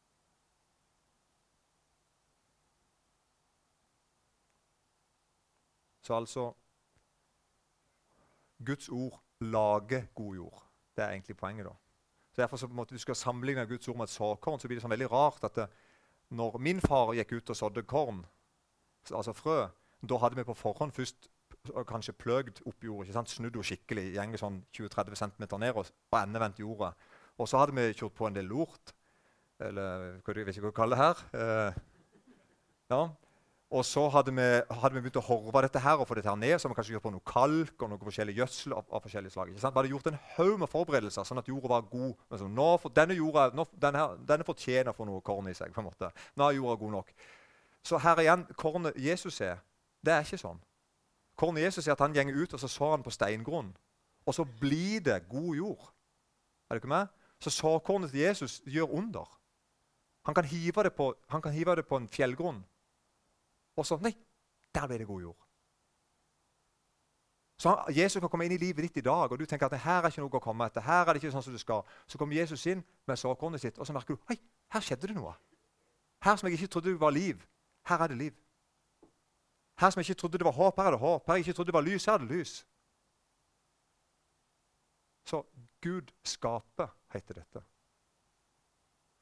Så 6.04 6.16
altså 6.18 6.50
Guds 8.66 8.90
ord 8.90 9.22
lager 9.40 10.06
god 10.16 10.36
jord. 10.36 10.64
Det 10.96 11.04
er 11.04 11.10
egentlig 11.16 11.38
poenget. 11.38 11.66
da. 11.66 11.74
Så 12.34 12.42
Derfor 12.42 12.58
så 12.58 12.68
på 12.68 12.72
en 12.72 12.76
måte, 12.76 12.96
du 12.96 13.00
skal 13.00 13.16
sammenligne 13.16 13.68
Guds 13.68 13.88
ord 13.88 13.98
med 13.98 14.04
et 14.04 14.10
såkorn, 14.10 14.60
så 14.60 14.68
blir 14.68 14.78
det 14.78 14.84
sånn 14.84 14.94
veldig 14.94 15.12
rart 15.12 15.44
at 15.44 15.56
det, 15.56 15.68
når 16.34 16.58
min 16.58 16.82
far 16.82 17.14
gikk 17.14 17.36
ut 17.38 17.50
og 17.50 17.56
sådde 17.56 17.84
korn, 17.84 18.24
altså 19.12 19.34
frø, 19.38 19.68
da 20.10 20.18
hadde 20.18 20.40
vi 20.40 20.48
på 20.48 20.56
forhånd 20.58 20.96
først 20.96 21.30
kanskje 21.88 22.16
pløgd 22.20 22.64
opp 22.68 22.84
jorda, 22.84 23.06
ikke 23.06 23.16
sant? 23.16 23.32
snudd 23.32 23.56
henne 23.56 23.68
skikkelig, 23.68 24.08
gjenger 24.18 24.42
sånn 24.42 24.58
20-30 24.76 25.20
cm 25.22 25.46
ned 25.62 25.78
og, 25.78 25.92
og 26.12 26.18
endevendt 26.20 26.60
jorda. 26.60 26.92
Og 27.40 27.50
så 27.50 27.62
hadde 27.62 27.76
vi 27.78 27.94
kjørt 27.94 28.18
på 28.18 28.28
en 28.28 28.36
del 28.36 28.50
lort, 28.52 28.94
eller 29.64 30.18
hva 30.26 30.36
du 30.36 30.42
vet 30.44 30.60
kaller 30.76 30.98
det 30.98 31.04
her. 31.04 31.22
Eh, 31.40 31.78
ja, 32.92 33.04
og 33.74 33.82
så 33.86 34.04
hadde 34.14 34.32
vi, 34.38 34.44
hadde 34.70 34.94
vi, 34.94 35.02
begynt 35.02 35.18
å 35.18 35.24
horve 35.26 35.64
dette 35.66 35.82
her 35.82 35.98
og 35.98 36.06
få 36.06 36.18
dette 36.20 36.30
her 36.30 36.38
ned. 36.38 36.54
Så 36.62 36.70
vi 36.70 36.76
kanskje 36.78 36.94
gjort 36.94 37.06
på 37.08 37.14
noe 37.16 37.26
kalk 37.26 37.82
og 37.82 37.90
noe 37.90 38.02
forskjellig 38.06 38.36
gjødsel 38.38 38.76
av, 38.78 38.84
av 38.94 39.02
forskjellige 39.02 39.34
slag. 39.34 39.54
Vi 39.56 39.64
hadde 39.64 39.90
gjort 39.90 40.10
en 40.12 40.20
haug 40.36 40.60
med 40.62 40.70
forberedelser 40.70 41.26
sånn 41.26 41.42
at 41.42 41.50
jorda 41.50 41.72
var 41.72 41.88
god. 41.90 42.12
Så 42.38 42.50
nå, 42.50 42.68
for, 42.84 42.94
denne 42.94 43.18
jorda 43.18 43.48
nå, 43.58 43.66
denne, 43.82 44.04
denne 44.30 44.46
fortjener 44.46 44.94
få 44.94 45.08
noe 45.10 45.24
korn 45.26 45.50
i 45.50 45.56
seg. 45.58 45.74
på 45.74 45.82
en 45.82 45.88
måte. 45.90 46.12
Nå 46.38 46.46
er 46.46 46.60
jorda 46.60 46.76
god 46.84 46.94
nok. 47.00 47.10
Så 47.84 47.98
her 48.00 48.22
igjen, 48.22 48.46
kornet 48.56 49.00
Jesus 49.02 49.42
er, 49.42 49.58
det 50.06 50.14
er 50.14 50.28
ikke 50.28 50.44
sånn. 50.44 50.62
Kornet 51.40 51.66
Jesus 51.66 51.88
er 51.88 51.96
at 51.96 52.04
han 52.06 52.14
gjenger 52.14 52.38
ut, 52.38 52.54
og 52.54 52.62
så 52.62 52.70
sår 52.70 52.94
han 52.98 53.06
på 53.06 53.16
steingrunn. 53.16 53.74
Og 54.30 54.38
så 54.38 54.46
blir 54.46 55.02
det 55.04 55.24
god 55.32 55.56
jord. 55.58 55.90
Er 56.70 56.78
du 56.78 56.84
ikke 56.84 56.94
med? 56.94 57.10
Så 57.42 57.50
såkornet 57.52 58.14
til 58.14 58.22
Jesus 58.22 58.62
gjør 58.70 58.94
under. 59.02 59.26
Han 60.30 60.38
kan 60.38 60.46
hive 60.46 60.84
det 60.84 60.94
på, 60.94 61.10
hive 61.52 61.76
det 61.76 61.88
på 61.90 61.98
en 61.98 62.08
fjellgrunn. 62.08 62.62
Og 63.76 63.86
så 63.86 63.98
Nei, 64.02 64.14
der 64.76 64.88
ble 64.88 64.98
det 65.02 65.08
god 65.08 65.22
jord. 65.22 65.40
Så 67.58 67.72
Jesus 67.96 68.20
kan 68.20 68.30
komme 68.30 68.46
inn 68.46 68.56
i 68.56 68.60
livet 68.60 68.84
ditt 68.84 68.98
i 69.00 69.06
dag, 69.06 69.32
og 69.32 69.40
du 69.40 69.46
tenker 69.46 69.70
at 69.70 69.80
her 69.80 70.04
er 70.04 70.12
ikke 70.12 70.24
noe 70.24 70.40
å 70.40 70.44
komme 70.44 70.66
etter. 70.68 70.84
her 70.84 71.06
er 71.06 71.14
det 71.14 71.22
ikke 71.22 71.32
sånn 71.32 71.46
som 71.46 71.54
du 71.54 71.62
skal. 71.62 71.86
Så 72.08 72.18
kommer 72.18 72.36
Jesus 72.36 72.66
inn 72.68 72.82
med 73.08 73.20
såkornet 73.20 73.62
sitt, 73.62 73.78
og 73.80 73.88
så 73.88 73.94
merker 73.96 74.18
du 74.18 74.26
Hei, 74.28 74.40
her 74.74 74.84
skjedde 74.84 75.08
det 75.08 75.16
noe. 75.16 75.36
Her 76.26 76.36
som 76.36 76.50
jeg 76.50 76.58
ikke 76.58 76.74
trodde 76.76 77.00
var 77.00 77.14
liv, 77.16 77.40
her 77.88 78.04
er 78.04 78.12
det 78.12 78.18
liv. 78.18 78.36
Her 79.80 79.90
som 79.94 80.02
jeg 80.02 80.10
ikke 80.10 80.20
trodde 80.22 80.42
det 80.42 80.46
var 80.50 80.58
håp, 80.58 80.78
her 80.80 80.92
er 80.92 80.98
det 80.98 81.00
håp. 81.00 81.28
Her 81.28 81.40
jeg 81.40 81.48
ikke 81.48 81.58
trodde 81.60 81.72
det 81.72 81.78
var 81.78 81.88
lys, 81.88 82.06
her 82.06 82.14
er 82.14 82.26
det 82.26 82.32
lys. 82.32 82.54
Så 85.26 85.44
Gud 85.82 86.12
skaper, 86.24 86.92
heter 87.14 87.40
dette. 87.40 87.64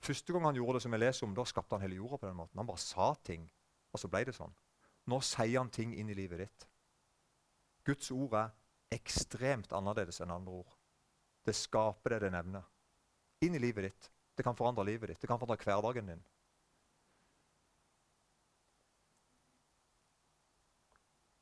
Første 0.02 0.34
gang 0.34 0.46
han 0.50 0.58
gjorde 0.58 0.80
det 0.80 0.86
som 0.88 0.94
jeg 0.96 1.04
leser 1.04 1.28
om, 1.28 1.36
da 1.38 1.46
skapte 1.46 1.78
han 1.78 1.86
hele 1.86 2.00
jorda 2.00 2.18
på 2.18 2.28
den 2.30 2.40
måten. 2.42 2.58
Han 2.58 2.70
bare 2.70 2.82
sa 2.82 3.14
ting 3.22 3.46
og 3.92 4.00
så 4.00 4.10
ble 4.12 4.24
det 4.28 4.36
sånn. 4.36 4.54
Nå 5.12 5.20
sier 5.26 5.60
han 5.60 5.72
ting 5.74 5.94
inn 5.98 6.12
i 6.12 6.18
livet 6.18 6.44
ditt. 6.44 6.68
Guds 7.88 8.12
ord 8.14 8.36
er 8.38 8.52
ekstremt 8.94 9.72
annerledes 9.74 10.22
enn 10.22 10.34
andre 10.34 10.62
ord. 10.62 10.76
Det 11.46 11.56
skaper 11.58 12.16
det 12.16 12.26
det 12.26 12.34
nevner. 12.36 12.68
Inn 13.42 13.56
i 13.58 13.62
livet 13.62 13.90
ditt. 13.90 14.12
Det 14.38 14.46
kan 14.46 14.56
forandre 14.56 14.86
livet 14.86 15.10
ditt. 15.10 15.22
Det 15.22 15.30
kan 15.30 15.40
forandre 15.42 15.58
hverdagen 15.64 16.14
din. 16.14 16.22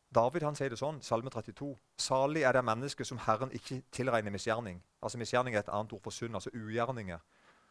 David 0.10 0.44
han 0.44 0.56
sier 0.58 0.72
det 0.74 0.80
sånn, 0.80 1.04
Salme 1.06 1.30
32. 1.30 1.70
Salig 2.02 2.42
er 2.48 2.56
det 2.58 2.64
menneske 2.66 3.06
som 3.06 3.20
Herren 3.28 3.52
ikke 3.54 3.84
tilregner 3.94 4.34
misgjerning. 4.34 4.80
Altså 5.06 5.20
Misgjerning 5.22 5.54
er 5.54 5.62
et 5.62 5.70
annet 5.70 5.94
ord 5.94 6.02
for 6.02 6.16
synd, 6.16 6.34
altså 6.40 6.50
ugjerninger. 6.56 7.20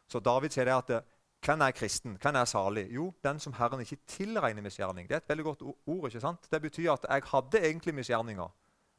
Så 0.08 0.20
David 0.22 0.54
sier 0.54 0.68
det 0.68 0.76
at 0.76 0.92
det, 0.92 1.00
hvem 1.44 1.60
er 1.60 1.70
kristen? 1.70 2.16
Hvem 2.22 2.34
er 2.34 2.44
salig? 2.44 2.86
Jo, 2.94 3.12
den 3.24 3.40
som 3.40 3.52
Herren 3.52 3.80
ikke 3.80 4.00
tilregner 4.06 4.62
misgjerning. 4.62 5.08
Det 5.08 5.14
er 5.14 5.20
et 5.22 5.28
veldig 5.28 5.44
godt 5.44 5.62
ord. 5.62 6.06
ikke 6.06 6.20
sant? 6.20 6.50
Det 6.50 6.62
betyr 6.62 6.92
at 6.92 7.06
jeg 7.08 7.22
hadde 7.24 7.58
egentlig 7.58 7.94
misgjerninger. 7.94 8.48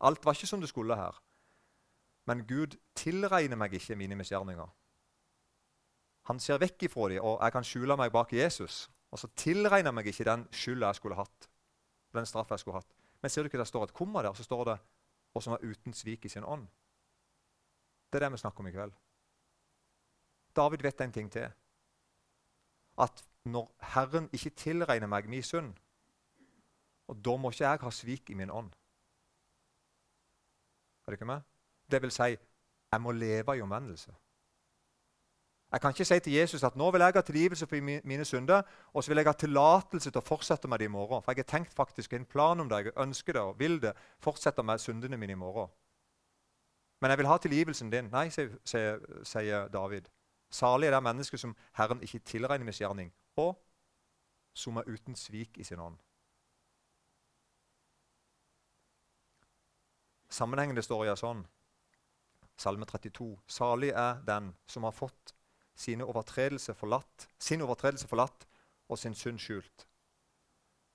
Alt 0.01 0.25
var 0.25 0.33
ikke 0.33 0.47
som 0.47 0.61
det 0.61 0.69
skulle 0.69 0.95
her. 0.95 1.21
Men 2.25 2.47
Gud 2.47 2.77
tilregner 2.95 3.57
meg 3.57 3.73
ikke 3.73 3.95
mine 3.95 4.15
misgjerninger. 4.15 4.69
Han 6.29 6.39
ser 6.39 6.59
vekk 6.61 6.83
ifra 6.83 7.09
dem, 7.09 7.23
og 7.23 7.39
jeg 7.43 7.51
kan 7.51 7.63
skjule 7.63 7.97
meg 7.97 8.11
bak 8.11 8.33
Jesus. 8.33 8.89
Og 9.11 9.19
så 9.19 9.27
tilregner 9.35 9.91
meg 9.91 10.07
ikke 10.07 10.27
den 10.27 10.47
skylda 10.51 10.91
jeg 10.91 10.95
skulle 10.95 11.17
hatt. 11.17 11.49
Den 12.13 12.25
straffa 12.25 12.53
jeg 12.53 12.59
skulle 12.59 12.77
hatt. 12.77 12.93
Men 13.21 13.29
ser 13.29 13.43
du 13.43 13.49
ikke 13.49 13.59
det 13.59 13.67
står 13.67 13.83
et 13.83 13.93
komma 13.93 14.21
der, 14.23 14.33
så 14.33 14.43
står 14.43 14.63
det 14.63 14.77
'og 15.33 15.43
som 15.43 15.53
er 15.53 15.63
uten 15.63 15.93
svik 15.93 16.25
i 16.25 16.29
sin 16.29 16.43
ånd'. 16.43 16.67
Det 18.11 18.15
er 18.15 18.19
det 18.19 18.31
vi 18.31 18.37
snakker 18.37 18.59
om 18.59 18.67
i 18.67 18.71
kveld. 18.71 18.93
David 20.55 20.81
vet 20.81 21.01
en 21.01 21.11
ting 21.11 21.31
til 21.31 21.51
at 22.99 23.23
når 23.45 23.71
Herren 23.93 24.29
ikke 24.33 24.49
tilregner 24.49 25.07
meg 25.07 25.29
min 25.29 25.43
synd, 25.43 25.73
og 27.07 27.25
da 27.25 27.35
må 27.37 27.49
ikke 27.49 27.65
jeg 27.65 27.81
ha 27.81 27.91
svik 27.91 28.29
i 28.29 28.37
min 28.37 28.51
ånd. 28.53 28.69
Er 31.05 31.11
det 31.11 31.17
ikke 31.17 31.25
med? 31.25 31.41
Det 31.91 32.01
vil 32.01 32.11
si, 32.11 32.35
jeg 32.91 33.01
må 33.01 33.11
leve 33.11 33.57
i 33.57 33.61
omvendelse. 33.61 34.13
Jeg 35.71 35.81
kan 35.81 35.89
ikke 35.89 36.05
si 36.05 36.19
til 36.19 36.33
Jesus 36.33 36.63
at 36.63 36.75
nå 36.75 36.91
vil 36.91 37.01
jeg 37.01 37.13
ha 37.13 37.21
tilgivelse 37.21 37.67
for 37.67 37.81
mine 37.81 38.25
synder, 38.25 38.61
og 38.93 39.03
så 39.03 39.11
vil 39.11 39.17
jeg 39.17 39.27
ha 39.27 39.33
tillatelse 39.37 40.11
til 40.11 40.21
å 40.21 40.25
fortsette 40.25 40.67
med 40.67 40.81
det 40.81 40.85
i 40.89 40.93
morgen. 40.93 41.21
For 41.21 41.31
jeg 41.31 41.45
har 41.45 41.51
tenkt 41.57 41.73
faktisk 41.77 42.13
en 42.13 42.25
plan 42.25 42.59
om 42.59 42.69
det, 42.69 42.85
jeg 42.85 42.97
ønsker 42.97 43.33
det 43.33 43.41
og 43.41 43.59
vil 43.59 43.81
det. 43.81 43.93
Fortsette 44.19 44.63
med 44.63 44.81
syndene 44.81 45.17
mine 45.17 45.37
i 45.37 45.37
morgen. 45.37 45.69
Men 47.01 47.13
jeg 47.13 47.17
vil 47.17 47.29
ha 47.29 47.37
tilgivelsen 47.37 47.91
din. 47.93 48.09
Nei, 48.11 48.29
sier 48.33 49.67
David. 49.73 50.09
Salig 50.49 50.87
er 50.87 50.95
det 50.97 51.03
mennesket 51.03 51.39
som 51.39 51.55
Herren 51.77 52.01
ikke 52.03 52.19
tilregner 52.25 52.65
misgjerning, 52.65 53.11
og 53.37 53.57
som 54.53 54.77
er 54.77 54.89
uten 54.89 55.15
svik 55.15 55.57
i 55.57 55.63
sin 55.63 55.79
ånd. 55.79 55.97
Sammenhengen 60.29 60.77
det 60.77 60.85
står 60.85 61.09
er 61.09 61.17
sånn 61.17 61.45
Salme 62.59 62.85
32. 62.85 63.37
Salig 63.47 63.93
er 63.95 64.19
den 64.27 64.51
som 64.67 64.83
har 64.83 64.91
fått 64.91 65.33
sine 65.79 66.03
overtredelse 66.03 66.73
forlatt, 66.75 67.29
sin 67.39 67.63
overtredelse 67.63 68.07
forlatt 68.07 68.43
og 68.89 68.99
sin 68.99 69.15
synd 69.15 69.39
skjult. 69.39 69.85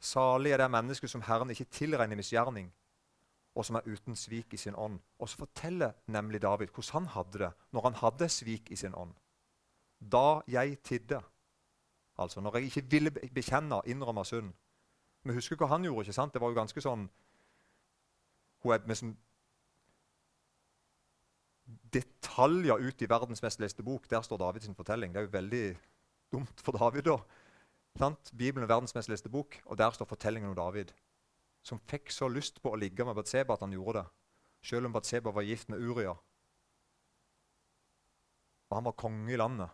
Salig 0.05 0.53
er 0.53 0.61
det 0.61 0.69
mennesket 0.71 1.11
som 1.11 1.25
Herren 1.25 1.51
ikke 1.55 1.71
tilregner 1.73 2.21
misgjerning, 2.21 2.69
og 3.57 3.65
som 3.65 3.79
er 3.79 3.89
uten 3.89 4.17
svik 4.19 4.53
i 4.53 4.61
sin 4.61 4.77
ånd. 4.77 4.99
Og 5.19 5.31
så 5.31 5.41
forteller 5.41 5.95
nemlig 6.07 6.43
David 6.43 6.75
hvordan 6.75 7.07
han 7.07 7.13
hadde 7.15 7.39
det 7.47 7.53
når 7.73 7.89
han 7.89 8.01
hadde 8.03 8.29
svik 8.29 8.71
i 8.71 8.77
sin 8.77 8.95
ånd. 8.95 9.15
Da 10.01 10.41
jeg 10.49 10.79
tidde, 10.83 11.21
altså 12.19 12.41
når 12.41 12.57
jeg 12.57 12.65
ikke 12.65 12.91
ville 12.91 13.11
bekjenne, 13.11 13.81
innrømme 13.87 14.25
synd. 14.25 14.53
Vi 15.25 15.33
husker 15.33 15.57
hva 15.57 15.67
han 15.67 15.85
gjorde. 15.85 16.05
ikke 16.05 16.13
sant? 16.13 16.35
Det 16.35 16.41
var 16.41 16.53
jo 16.53 16.61
ganske 16.61 16.81
sånn 16.81 17.09
hun 18.65 18.73
er 18.73 18.85
med 18.89 18.97
sånn 18.97 19.17
detaljer 21.93 22.81
ut 22.81 23.03
i 23.05 23.09
verdens 23.09 23.43
mest 23.45 23.61
leste 23.61 23.85
bok. 23.85 24.09
Der 24.09 24.25
står 24.25 24.41
Davids 24.41 24.71
fortelling. 24.77 25.13
Det 25.13 25.21
er 25.21 25.27
jo 25.29 25.35
veldig 25.37 25.65
dumt 26.33 26.61
for 26.65 26.77
David. 26.77 27.05
da. 27.05 27.19
Sant? 27.99 28.33
Bibelen 28.33 28.65
er 28.65 28.73
verdens 28.73 28.95
mest 28.97 29.09
leste 29.09 29.29
bok, 29.29 29.61
og 29.67 29.79
der 29.79 29.91
står 29.91 30.09
fortellingen 30.11 30.51
om 30.51 30.57
David. 30.57 30.93
Som 31.63 31.81
fikk 31.81 32.11
så 32.11 32.29
lyst 32.29 32.61
på 32.63 32.73
å 32.73 32.81
ligge 32.81 33.05
med 33.05 33.15
Batseba 33.15 33.55
at 33.55 33.61
han 33.65 33.73
gjorde 33.73 34.01
det. 34.01 34.07
Selv 34.65 34.89
om 34.89 34.93
Batseba 34.93 35.31
var 35.31 35.45
gift 35.47 35.69
med 35.69 35.81
Uria. 35.81 36.17
Og 38.71 38.77
han 38.77 38.85
var 38.85 38.97
konge 38.99 39.33
i 39.33 39.37
landet. 39.37 39.69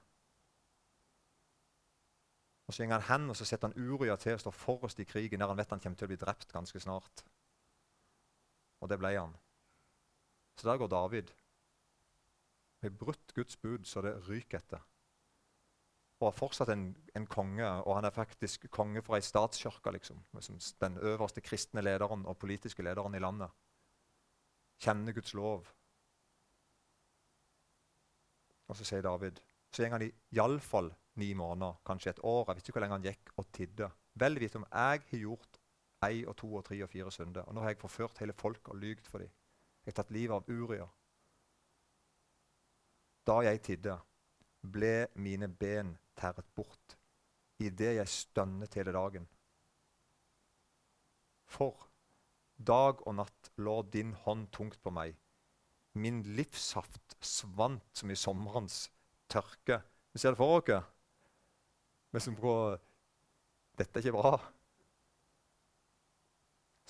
Og 2.70 2.74
Så 2.74 2.86
går 2.86 3.00
han 3.00 3.08
hen 3.08 3.30
og 3.32 3.36
så 3.36 3.44
setter 3.48 3.66
han 3.72 3.90
Uria 3.90 4.14
til 4.14 4.36
å 4.36 4.42
stå 4.44 4.52
forrest 4.54 5.00
i 5.02 5.08
krigen, 5.08 5.42
der 5.42 5.50
han 5.50 5.58
vet 5.58 5.72
han 5.74 5.80
kommer 5.82 5.98
til 5.98 6.06
å 6.06 6.12
bli 6.12 6.18
drept 6.20 6.52
ganske 6.54 6.80
snart. 6.80 7.24
Og 8.78 8.88
det 8.92 8.98
ble 9.00 9.10
han. 9.16 9.34
Så 10.54 10.68
der 10.68 10.78
går 10.78 10.92
David. 10.92 11.32
Med 12.86 12.94
brutt 13.00 13.34
Guds 13.34 13.58
bud 13.58 13.90
så 13.90 14.04
det 14.06 14.14
ryker 14.28 14.62
etter 14.62 14.86
og 16.20 16.26
er 16.28 16.36
fortsatt 16.36 16.68
en, 16.74 16.90
en, 17.16 17.26
konge. 17.26 17.64
Og 17.64 17.94
han 17.96 18.04
er 18.04 18.12
faktisk 18.12 18.66
konge 18.72 19.00
for 19.02 19.16
ei 19.16 19.24
statskirke, 19.24 19.92
liksom. 19.94 20.20
Den 20.82 20.98
øverste 21.00 21.40
kristne 21.40 21.80
lederen 21.80 22.26
og 22.28 22.36
politiske 22.38 22.84
lederen 22.84 23.16
i 23.16 23.22
landet. 23.24 23.48
Kjenner 24.84 25.16
Guds 25.16 25.32
lov. 25.34 25.64
Og 28.68 28.76
så 28.76 28.84
sier 28.84 29.02
David 29.02 29.40
Så 29.72 29.82
går 29.82 29.96
han 29.96 30.04
iallfall 30.36 30.92
ni 31.18 31.32
måneder, 31.34 31.80
kanskje 31.86 32.14
et 32.14 32.22
år. 32.22 32.44
Jeg 32.48 32.58
visste 32.58 32.70
ikke 32.70 32.78
hvor 32.78 32.86
lenge 32.86 32.98
han 32.98 33.08
gikk 33.08 33.32
og 33.36 33.48
tidde. 33.56 33.90
Vel 34.20 34.38
vite 34.40 34.60
om 34.60 34.66
jeg 34.68 35.02
har 35.10 35.24
gjort 35.24 35.60
ei 36.06 36.22
og 36.24 36.36
to 36.40 36.48
og 36.54 36.64
tre 36.64 36.78
og 36.84 36.90
fire 36.92 37.12
synder. 37.12 37.48
Og 37.48 37.54
nå 37.54 37.64
har 37.64 37.74
jeg 37.74 37.82
forført 37.82 38.22
hele 38.22 38.36
folket 38.36 38.72
og 38.72 38.80
lygt 38.80 39.10
for 39.10 39.22
dem. 39.22 39.32
Jeg 39.84 39.92
har 39.92 39.98
tatt 40.02 40.14
livet 40.14 40.36
av 40.36 40.48
Uria. 40.48 40.86
Da 43.26 43.40
jeg 43.46 43.62
tidde, 43.66 43.98
ble 44.60 45.08
mine 45.16 45.48
ben 45.48 45.94
tæret 46.18 46.46
bort 46.56 46.96
idet 47.60 47.94
jeg 47.98 48.08
stønnet 48.08 48.74
hele 48.76 48.92
dagen. 48.96 49.26
For 51.50 51.88
dag 52.56 53.00
og 53.06 53.16
natt 53.18 53.50
lå 53.60 53.80
din 53.92 54.14
hånd 54.24 54.48
tungt 54.54 54.80
på 54.84 54.92
meg. 54.94 55.16
Min 55.92 56.22
livssaft 56.36 57.16
svant 57.24 57.84
som 57.96 58.12
i 58.12 58.16
sommerens 58.16 58.86
tørke. 59.32 59.80
Vi 60.12 60.22
ser 60.22 60.34
det 60.34 60.40
for 60.40 60.60
dere? 60.60 60.84
Vi 62.10 62.20
som 62.20 62.36
på 62.36 62.54
Dette 63.78 63.98
er 63.98 64.04
ikke 64.04 64.16
bra. 64.16 64.34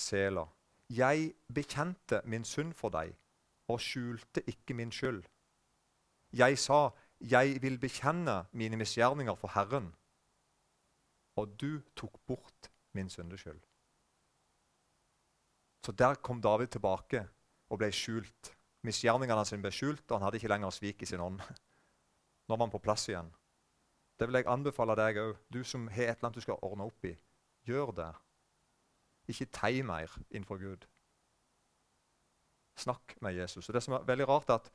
Sela. 0.00 0.46
Jeg 0.90 1.34
bekjente 1.54 2.22
min 2.24 2.44
synd 2.44 2.72
for 2.74 2.90
deg 2.90 3.12
og 3.70 3.78
skjulte 3.84 4.42
ikke 4.50 4.74
min 4.74 4.90
skyld. 4.90 5.22
Jeg 6.32 6.58
sa, 6.58 6.90
'Jeg 7.20 7.62
vil 7.62 7.78
bekjenne 7.78 8.46
mine 8.52 8.76
misgjerninger 8.76 9.34
for 9.34 9.48
Herren', 9.48 9.94
og 11.36 11.60
du 11.60 11.80
tok 11.96 12.20
bort 12.26 12.70
min 12.92 13.10
syndeskyld. 13.10 13.60
Så 15.86 15.92
der 15.92 16.14
kom 16.14 16.42
David 16.42 16.66
tilbake 16.66 17.28
og 17.70 17.78
ble 17.78 17.92
skjult. 17.92 18.56
Misgjerningene 18.82 19.44
sine 19.44 19.62
ble 19.62 19.72
skjult, 19.72 20.10
og 20.10 20.18
han 20.18 20.22
hadde 20.22 20.36
ikke 20.36 20.48
lenger 20.48 20.70
svik 20.70 21.02
i 21.02 21.06
sin 21.06 21.20
ånd. 21.20 21.40
Nå 22.48 22.56
var 22.56 22.66
han 22.66 22.70
på 22.70 22.82
plass 22.82 23.08
igjen. 23.08 23.30
Det 24.20 24.28
vil 24.28 24.36
jeg 24.36 24.50
anbefale 24.52 24.92
deg 25.00 25.16
òg, 25.16 25.36
du 25.48 25.62
som 25.64 25.86
har 25.88 26.10
et 26.10 26.18
eller 26.18 26.28
annet 26.28 26.36
du 26.36 26.44
skal 26.44 26.60
ordne 26.60 26.84
opp 26.84 27.06
i. 27.08 27.14
Gjør 27.64 27.92
det. 27.96 28.10
Ikke 29.32 29.46
tei 29.48 29.80
mer 29.80 30.12
innenfor 30.28 30.60
Gud. 30.60 30.84
Snakk 32.76 33.16
med 33.24 33.38
Jesus. 33.38 33.68
Og 33.68 33.74
Det 33.74 33.82
som 33.82 33.94
er 33.96 34.04
veldig 34.04 34.28
rart, 34.28 34.50
er 34.50 34.60
at 34.60 34.70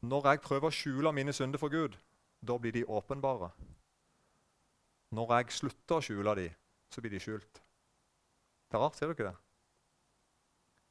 når 0.00 0.30
jeg 0.30 0.40
prøver 0.40 0.68
å 0.68 0.72
skjule 0.72 1.12
mine 1.12 1.32
synder 1.36 1.60
for 1.60 1.68
Gud, 1.68 1.98
da 2.40 2.56
blir 2.58 2.72
de 2.72 2.86
åpenbare. 2.88 3.50
Når 5.12 5.36
jeg 5.36 5.56
slutter 5.58 6.00
å 6.00 6.04
skjule 6.04 6.34
dem, 6.40 6.56
så 6.90 7.04
blir 7.04 7.12
de 7.12 7.20
skjult. 7.20 7.60
Det 8.70 8.78
er 8.78 8.84
rart, 8.86 8.96
ser 8.96 9.12
du 9.12 9.12
ikke 9.12 9.28
det? 9.28 9.36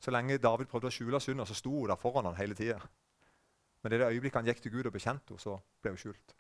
Så 0.06 0.14
lenge 0.14 0.38
David 0.38 0.70
prøvde 0.70 0.94
å 0.94 0.94
skjule 0.94 1.22
synder, 1.22 1.50
så 1.50 1.58
sto 1.58 1.74
hun 1.74 1.90
der 1.90 1.98
foran 1.98 2.30
han 2.30 2.38
hele 2.38 2.54
tida. 2.54 2.78
Men 3.82 3.94
i 3.94 3.98
det 3.98 4.14
øyeblikket 4.14 4.38
han 4.42 4.54
gikk 4.54 4.62
til 4.62 4.78
Gud 4.78 4.86
og 4.86 4.94
bekjente 4.94 5.34
henne, 5.34 5.42
så 5.42 5.58
ble 5.82 5.98
hun 5.98 6.02
skjult. 6.06 6.38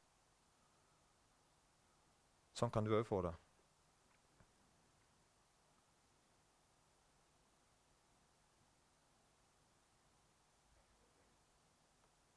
Sånn 2.53 2.71
kan 2.73 2.85
du 2.85 2.93
òg 2.93 3.07
få 3.07 3.21
det. 3.25 3.33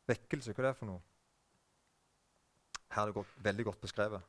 Vekkelse, 0.07 0.55
hva 0.55 0.62
er 0.62 0.68
det 0.70 0.79
for 0.79 0.88
noe? 0.88 1.02
Her 2.94 3.02
er 3.02 3.11
det 3.11 3.16
godt, 3.18 3.33
veldig 3.42 3.64
godt 3.66 3.81
beskrevet. 3.83 4.22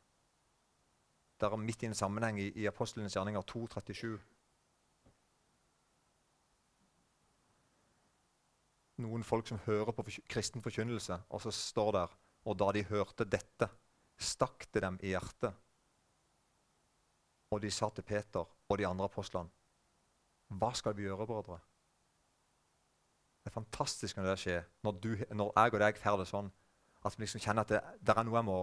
Det 1.37 1.45
er 1.45 1.61
midt 1.61 1.83
i 1.85 1.89
en 1.91 1.95
sammenheng 1.95 2.39
i, 2.41 2.47
i 2.57 2.65
apostlenes 2.65 3.13
gjerninger 3.13 3.45
2.37. 3.45 4.17
Noen 9.05 9.23
folk 9.23 9.45
som 9.45 9.61
hører 9.67 9.93
på 9.93 10.07
kristen 10.25 10.65
forkynnelse, 10.65 11.19
og 11.29 11.43
så 11.45 11.53
står 11.53 11.91
der 11.99 12.17
Og 12.47 12.57
da 12.57 12.71
de 12.71 12.83
hørte 12.87 13.25
dette, 13.27 13.67
stakk 14.17 14.65
det 14.73 14.81
dem 14.81 14.97
i 15.03 15.11
hjertet. 15.11 15.53
Og 17.51 17.61
de 17.63 17.71
sa 17.71 17.89
til 17.89 18.03
Peter 18.03 18.43
og 18.43 18.77
de 18.77 18.87
andre 18.87 19.07
apostlene, 19.07 19.49
Hva 20.47 20.71
skal 20.73 20.95
vi 20.95 21.03
gjøre, 21.03 21.27
brødre? 21.27 21.59
Det 23.43 23.51
er 23.51 23.55
fantastisk 23.55 24.17
når 24.17 24.25
det 24.29 24.39
skjer, 24.39 24.63
når, 24.83 24.91
du, 25.03 25.09
når 25.31 25.51
jeg 25.55 25.73
og 25.73 25.79
deg 25.79 25.99
får 25.99 26.17
det 26.19 26.27
sånn. 26.27 26.49
At 27.07 27.15
vi 27.15 27.23
liksom 27.23 27.43
kjenner 27.43 27.63
at 27.63 27.69
det, 27.71 27.81
det, 28.03 28.15
er 28.15 28.25
noe 28.27 28.37
jeg 28.39 28.47
må, 28.47 28.57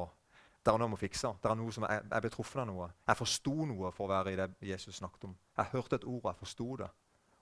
det 0.60 0.72
er 0.72 0.78
noe 0.78 0.88
jeg 0.88 0.92
må 0.94 0.98
fikse. 1.00 1.30
Det 1.40 1.50
er 1.50 1.56
noe 1.60 1.72
som 1.72 1.86
jeg, 1.88 2.02
jeg 2.10 2.24
ble 2.24 2.30
truffet 2.32 2.60
av 2.60 2.66
noe. 2.68 2.88
Jeg 3.08 3.20
forsto 3.20 3.54
noe 3.70 3.92
for 3.96 4.06
å 4.06 4.12
være 4.12 4.34
i 4.34 4.38
det 4.40 4.48
Jesus 4.68 5.00
snakket 5.00 5.28
om. 5.28 5.36
Jeg 5.56 5.72
hørte 5.72 6.00
et 6.00 6.04
ord, 6.04 6.20
og 6.22 6.28
jeg 6.30 6.40
forsto 6.42 6.68
det. 6.82 6.90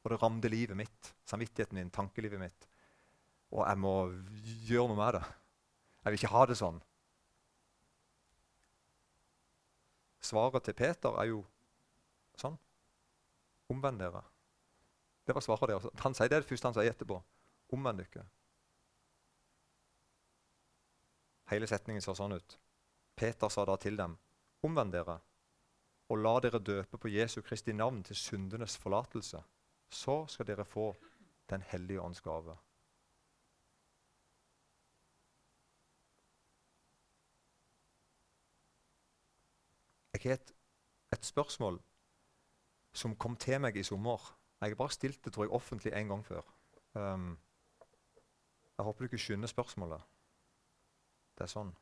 Og 0.03 0.11
det 0.11 0.21
ramte 0.23 0.51
livet 0.51 0.79
mitt, 0.79 1.11
samvittigheten 1.31 1.79
min, 1.79 1.91
tankelivet 1.95 2.43
mitt. 2.43 2.69
Og 3.55 3.67
jeg 3.67 3.83
må 3.83 3.97
gjøre 4.69 4.89
noe 4.91 4.99
med 4.99 5.19
det. 5.19 5.25
Jeg 6.03 6.15
vil 6.15 6.21
ikke 6.21 6.35
ha 6.35 6.47
det 6.51 6.59
sånn. 6.59 6.81
Svaret 10.23 10.65
til 10.65 10.77
Peter 10.79 11.17
er 11.19 11.31
jo 11.33 11.43
sånn. 12.39 12.59
Omvend 13.73 14.03
dere. 14.03 14.23
Det 15.27 15.35
var 15.35 15.45
svaret 15.45 15.71
deres. 15.71 15.89
Han 16.05 16.15
sier 16.15 16.31
det, 16.31 16.43
det 16.43 16.51
første 16.51 16.71
han 16.71 16.77
sier 16.77 16.93
etterpå. 16.93 17.19
Omvend 17.75 18.03
dere. 18.03 18.27
Hele 21.53 21.69
setningen 21.69 22.05
ser 22.05 22.17
sånn 22.17 22.37
ut. 22.37 22.59
Peter 23.19 23.51
sa 23.53 23.65
da 23.69 23.77
til 23.77 23.99
dem, 23.99 24.17
omvend 24.65 24.95
dere, 24.95 25.19
og 26.09 26.21
la 26.21 26.33
dere 26.45 26.61
døpe 26.63 26.99
på 27.01 27.11
Jesu 27.13 27.43
Kristi 27.45 27.75
navn 27.77 28.01
til 28.07 28.17
syndenes 28.17 28.79
forlatelse. 28.81 29.43
Så 29.93 30.23
skal 30.33 30.49
dere 30.49 30.65
få 30.65 30.93
Den 31.51 31.61
hellige 31.69 32.01
ånds 32.01 32.21
gave. 32.23 32.55
Har 40.23 40.39
et, 41.13 41.25
spørsmål 41.25 41.81
som 42.95 43.17
kom 43.17 43.37
til 43.37 43.61
meg 43.61 43.77
i 43.77 43.83
sommer. 43.83 44.21
Jeg 44.61 44.71
har 44.71 44.79
bare 44.79 44.95
stilt 44.95 45.25
det 45.25 45.33
tror 45.33 45.45
jeg, 45.45 45.53
offentlig 45.53 45.93
en 45.93 46.09
gang 46.09 46.27
før. 46.27 46.43
Um, 46.95 47.39
jeg 48.77 48.85
håper 48.85 48.99
du 48.99 49.05
ikke 49.05 49.19
skjønner 49.19 49.51
spørsmålet. 49.51 50.03
Det 51.39 51.45
er 51.45 51.51
sånn. 51.51 51.73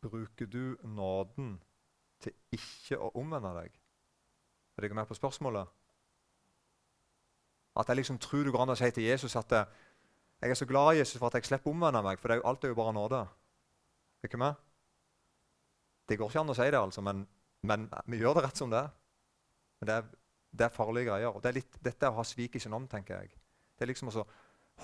Bruker 0.00 0.46
du 0.46 0.76
nåden 0.84 1.58
til 2.20 2.32
ikke 2.56 2.98
å 2.98 3.12
omvende 3.20 3.52
deg? 3.60 3.76
Er 4.76 4.86
dere 4.86 4.96
med 4.96 5.08
på 5.08 5.16
spørsmålet? 5.18 5.68
At 7.76 7.88
jeg 7.88 8.00
liksom 8.00 8.18
tror 8.18 8.44
du 8.44 8.52
går 8.52 8.64
an 8.64 8.74
å 8.74 8.78
si 8.80 8.90
til 8.90 9.06
Jesus 9.06 9.36
at 9.36 9.52
jeg 10.40 10.50
er 10.50 10.56
så 10.56 10.66
glad 10.66 10.94
i 10.94 10.98
Jesus 10.98 11.18
for 11.18 11.28
at 11.28 11.36
jeg 11.36 11.50
slipper 11.50 11.68
å 11.70 11.74
omvende 11.74 12.00
meg, 12.04 12.20
for 12.20 12.32
er 12.32 12.40
jo 12.40 12.46
alt 12.48 12.64
er 12.64 12.72
jo 12.72 12.78
bare 12.78 12.94
nåde. 12.96 13.20
Ikke 14.24 14.40
med? 14.40 14.56
Det 16.08 16.16
går 16.18 16.30
ikke 16.32 16.40
an 16.40 16.52
å 16.52 16.56
si 16.56 16.66
det, 16.66 16.80
altså, 16.80 17.04
men, 17.04 17.26
men 17.62 17.86
vi 18.08 18.20
gjør 18.22 18.38
det 18.38 18.46
rett 18.46 18.60
som 18.60 18.72
det. 18.72 18.82
Men 19.80 19.90
det 19.90 19.96
er, 20.00 20.08
det 20.50 20.66
er 20.66 20.74
farlige 20.74 21.10
greier. 21.10 21.34
og 21.34 21.42
det 21.42 21.50
er 21.50 21.58
litt, 21.60 21.76
Dette 21.84 22.08
er 22.08 22.14
å 22.14 22.18
ha 22.18 22.24
svik 22.26 22.56
i 22.56 22.62
sin 22.62 22.74
ånd, 22.76 22.88
tenker 22.90 23.20
jeg. 23.20 23.36
Det 23.76 23.84
er 23.84 23.92
liksom 23.92 24.12
å 24.12 24.26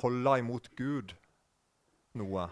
holde 0.02 0.36
imot 0.42 0.68
Gud 0.76 1.16
noe. 2.20 2.46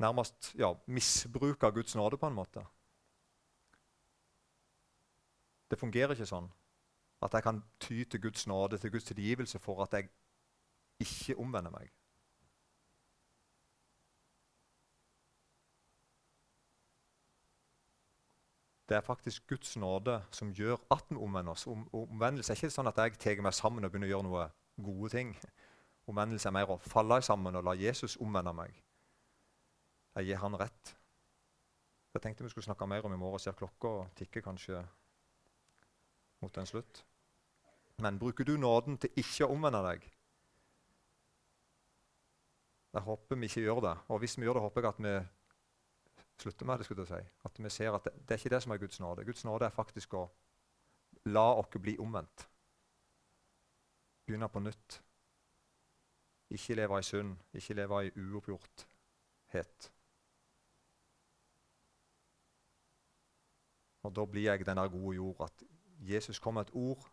Nærmest 0.00 0.52
ja, 0.58 0.72
misbruke 0.86 1.70
Guds 1.74 1.96
nåde, 1.98 2.16
på 2.16 2.28
en 2.28 2.36
måte. 2.36 2.64
Det 5.68 5.76
fungerer 5.76 6.16
ikke 6.16 6.28
sånn 6.28 6.48
at 7.24 7.34
jeg 7.34 7.44
kan 7.44 7.60
ty 7.82 8.04
til 8.06 8.22
Guds 8.22 8.46
nåde, 8.46 8.78
til 8.78 8.92
Guds 8.94 9.08
tilgivelse, 9.08 9.58
for 9.60 9.82
at 9.84 9.96
jeg 9.96 10.08
ikke 11.00 11.36
omvende 11.38 11.70
meg. 11.70 11.90
Det 18.88 18.96
er 18.96 19.00
faktisk 19.04 19.46
Guds 19.46 19.76
nåde 19.76 20.22
som 20.30 20.52
gjør 20.52 20.76
at 20.90 21.04
vi 21.10 21.16
omvender 21.16 21.52
oss. 21.52 21.66
Om, 21.66 21.88
omvendelse 21.92 22.52
er 22.52 22.56
ikke 22.56 22.72
sånn 22.72 22.88
at 22.88 22.96
jeg 22.96 23.18
tar 23.20 23.42
meg 23.44 23.52
sammen 23.52 23.84
og 23.84 23.92
begynner 23.92 24.08
å 24.08 24.14
gjøre 24.14 24.28
noe 24.28 24.46
gode 24.80 25.10
ting. 25.12 25.34
Omvendelse 26.08 26.48
er 26.48 26.54
mer 26.56 26.72
å 26.72 26.78
falle 26.80 27.20
sammen 27.22 27.58
og 27.58 27.66
la 27.68 27.74
Jesus 27.76 28.16
omvende 28.16 28.54
meg. 28.56 28.72
Jeg 30.16 30.30
gir 30.30 30.40
han 30.40 30.56
rett. 30.56 30.94
Jeg 32.16 32.24
tenkte 32.24 32.46
vi 32.46 32.50
skulle 32.54 32.64
snakke 32.64 32.88
mer 32.88 33.04
om 33.04 33.12
i 33.12 33.20
morgen. 33.20 33.42
Ser 33.42 33.58
klokka 33.58 34.08
tikker 34.16 34.46
kanskje 34.46 34.80
mot 36.40 36.56
en 36.56 36.66
slutt. 36.66 37.04
Men 38.00 38.18
bruker 38.18 38.44
du 38.44 38.56
nåden 38.56 38.96
til 38.96 39.20
ikke 39.20 39.44
å 39.44 39.52
omvende 39.52 39.84
deg? 39.84 40.08
Jeg 42.98 43.04
håper 43.04 43.36
vi 43.36 43.46
ikke 43.46 43.60
gjør 43.60 43.80
det. 43.80 43.98
Og 44.08 44.18
hvis 44.18 44.38
vi 44.38 44.42
gjør 44.42 44.56
det, 44.58 44.62
håper 44.62 44.80
jeg 44.80 44.88
at 44.88 45.02
vi 45.04 45.26
slutter 46.42 46.66
med 46.66 46.78
det. 46.78 46.84
skulle 46.84 47.04
jeg 47.06 47.08
si. 47.08 47.28
At 47.44 47.64
vi 47.64 47.70
ser 47.70 47.92
at 47.92 48.04
det, 48.04 48.12
det, 48.12 48.30
er 48.30 48.38
ikke 48.38 48.54
det 48.54 48.62
som 48.62 48.72
er 48.72 48.76
Guds 48.76 49.00
nåde. 49.00 49.24
Guds 49.24 49.44
nåde 49.44 49.64
er 49.64 49.70
faktisk 49.70 50.14
å 50.14 50.22
la 51.24 51.44
oss 51.60 51.68
bli 51.78 51.94
omvendt. 51.98 52.48
Begynne 54.26 54.48
på 54.48 54.58
nytt. 54.58 54.96
Ikke 56.50 56.74
leve 56.74 56.98
i 56.98 57.06
synd, 57.06 57.36
ikke 57.54 57.74
leve 57.74 58.00
i 58.06 58.10
uoppgjorthet. 58.16 59.90
Og 64.02 64.16
da 64.16 64.24
blir 64.24 64.50
jeg 64.50 64.66
den 64.66 64.80
der 64.80 64.88
gode 64.88 65.14
jord. 65.16 65.44
At 65.46 65.62
Jesus 66.00 66.38
kom 66.38 66.54
med 66.54 66.66
et 66.66 66.74
ord. 66.74 67.06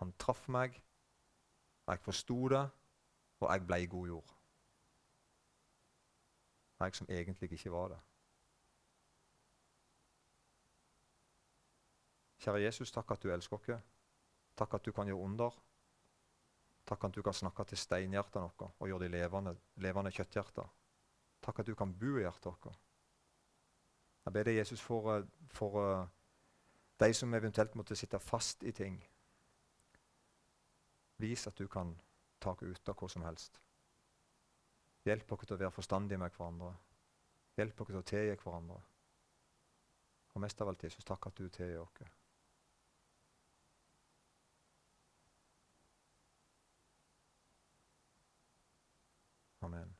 Han 0.00 0.16
traff 0.18 0.48
meg. 0.48 0.80
Jeg 1.86 2.00
forsto 2.00 2.48
det, 2.48 2.64
og 3.40 3.52
jeg 3.52 3.66
ble 3.66 3.86
god 3.86 4.08
jord. 4.14 4.34
Jeg 6.84 6.94
som 6.94 7.08
egentlig 7.10 7.52
ikke 7.52 7.72
var 7.72 7.88
det. 7.94 8.00
Kjære 12.44 12.60
Jesus, 12.60 12.92
takk 12.92 13.10
at 13.10 13.22
du 13.22 13.30
elsker 13.32 13.56
oss. 13.56 13.84
Takk 14.56 14.74
at 14.74 14.84
du 14.84 14.92
kan 14.92 15.08
gjøre 15.08 15.24
under. 15.24 15.54
Takk 16.86 17.04
at 17.04 17.14
du 17.14 17.22
kan 17.22 17.32
snakke 17.32 17.64
til 17.64 17.80
steinhjertene 17.80 18.50
våre 18.58 18.70
og 18.78 18.88
gjøre 18.88 19.06
de 19.06 19.14
levende, 19.16 19.56
levende 19.80 20.12
kjøtthjerter. 20.12 20.68
Takk 21.40 21.60
at 21.60 21.66
du 21.66 21.74
kan 21.74 21.94
bo 21.96 22.18
i 22.18 22.26
hjertet 22.26 22.50
vårt. 22.52 22.76
Jeg 24.24 24.32
ber 24.32 24.44
deg, 24.48 24.56
Jesus, 24.56 24.80
for, 24.80 25.10
eh, 25.16 25.24
for 25.52 25.80
uh, 25.80 26.06
de 27.00 27.12
som 27.14 27.34
eventuelt 27.34 27.74
måtte 27.74 27.96
sitte 27.96 28.18
fast 28.18 28.62
i 28.62 28.72
ting. 28.72 28.96
Vis 31.20 31.46
at 31.46 31.58
du 31.58 31.68
kan 31.68 31.92
ta 32.40 32.56
ut 32.60 32.88
av 32.88 32.96
hva 32.96 33.08
som 33.08 33.24
helst. 33.24 33.60
Hjelp 35.04 35.32
oss 35.32 35.46
til 35.46 35.56
å 35.56 35.60
være 35.60 35.74
forstandige 35.74 36.18
med 36.20 36.32
hverandre. 36.32 36.72
Hjelp 37.58 37.80
oss 37.80 37.90
til 37.90 38.00
å 38.00 38.04
tilgi 38.08 38.36
hverandre. 38.40 38.80
Og 40.34 40.42
mest 40.42 40.60
av 40.60 40.70
alt, 40.70 40.82
Jesus, 40.82 41.04
takk 41.06 41.28
at 41.28 41.38
du 41.38 41.48
tilgir 41.48 41.82
oss. 41.84 42.14
Amen. 49.64 49.94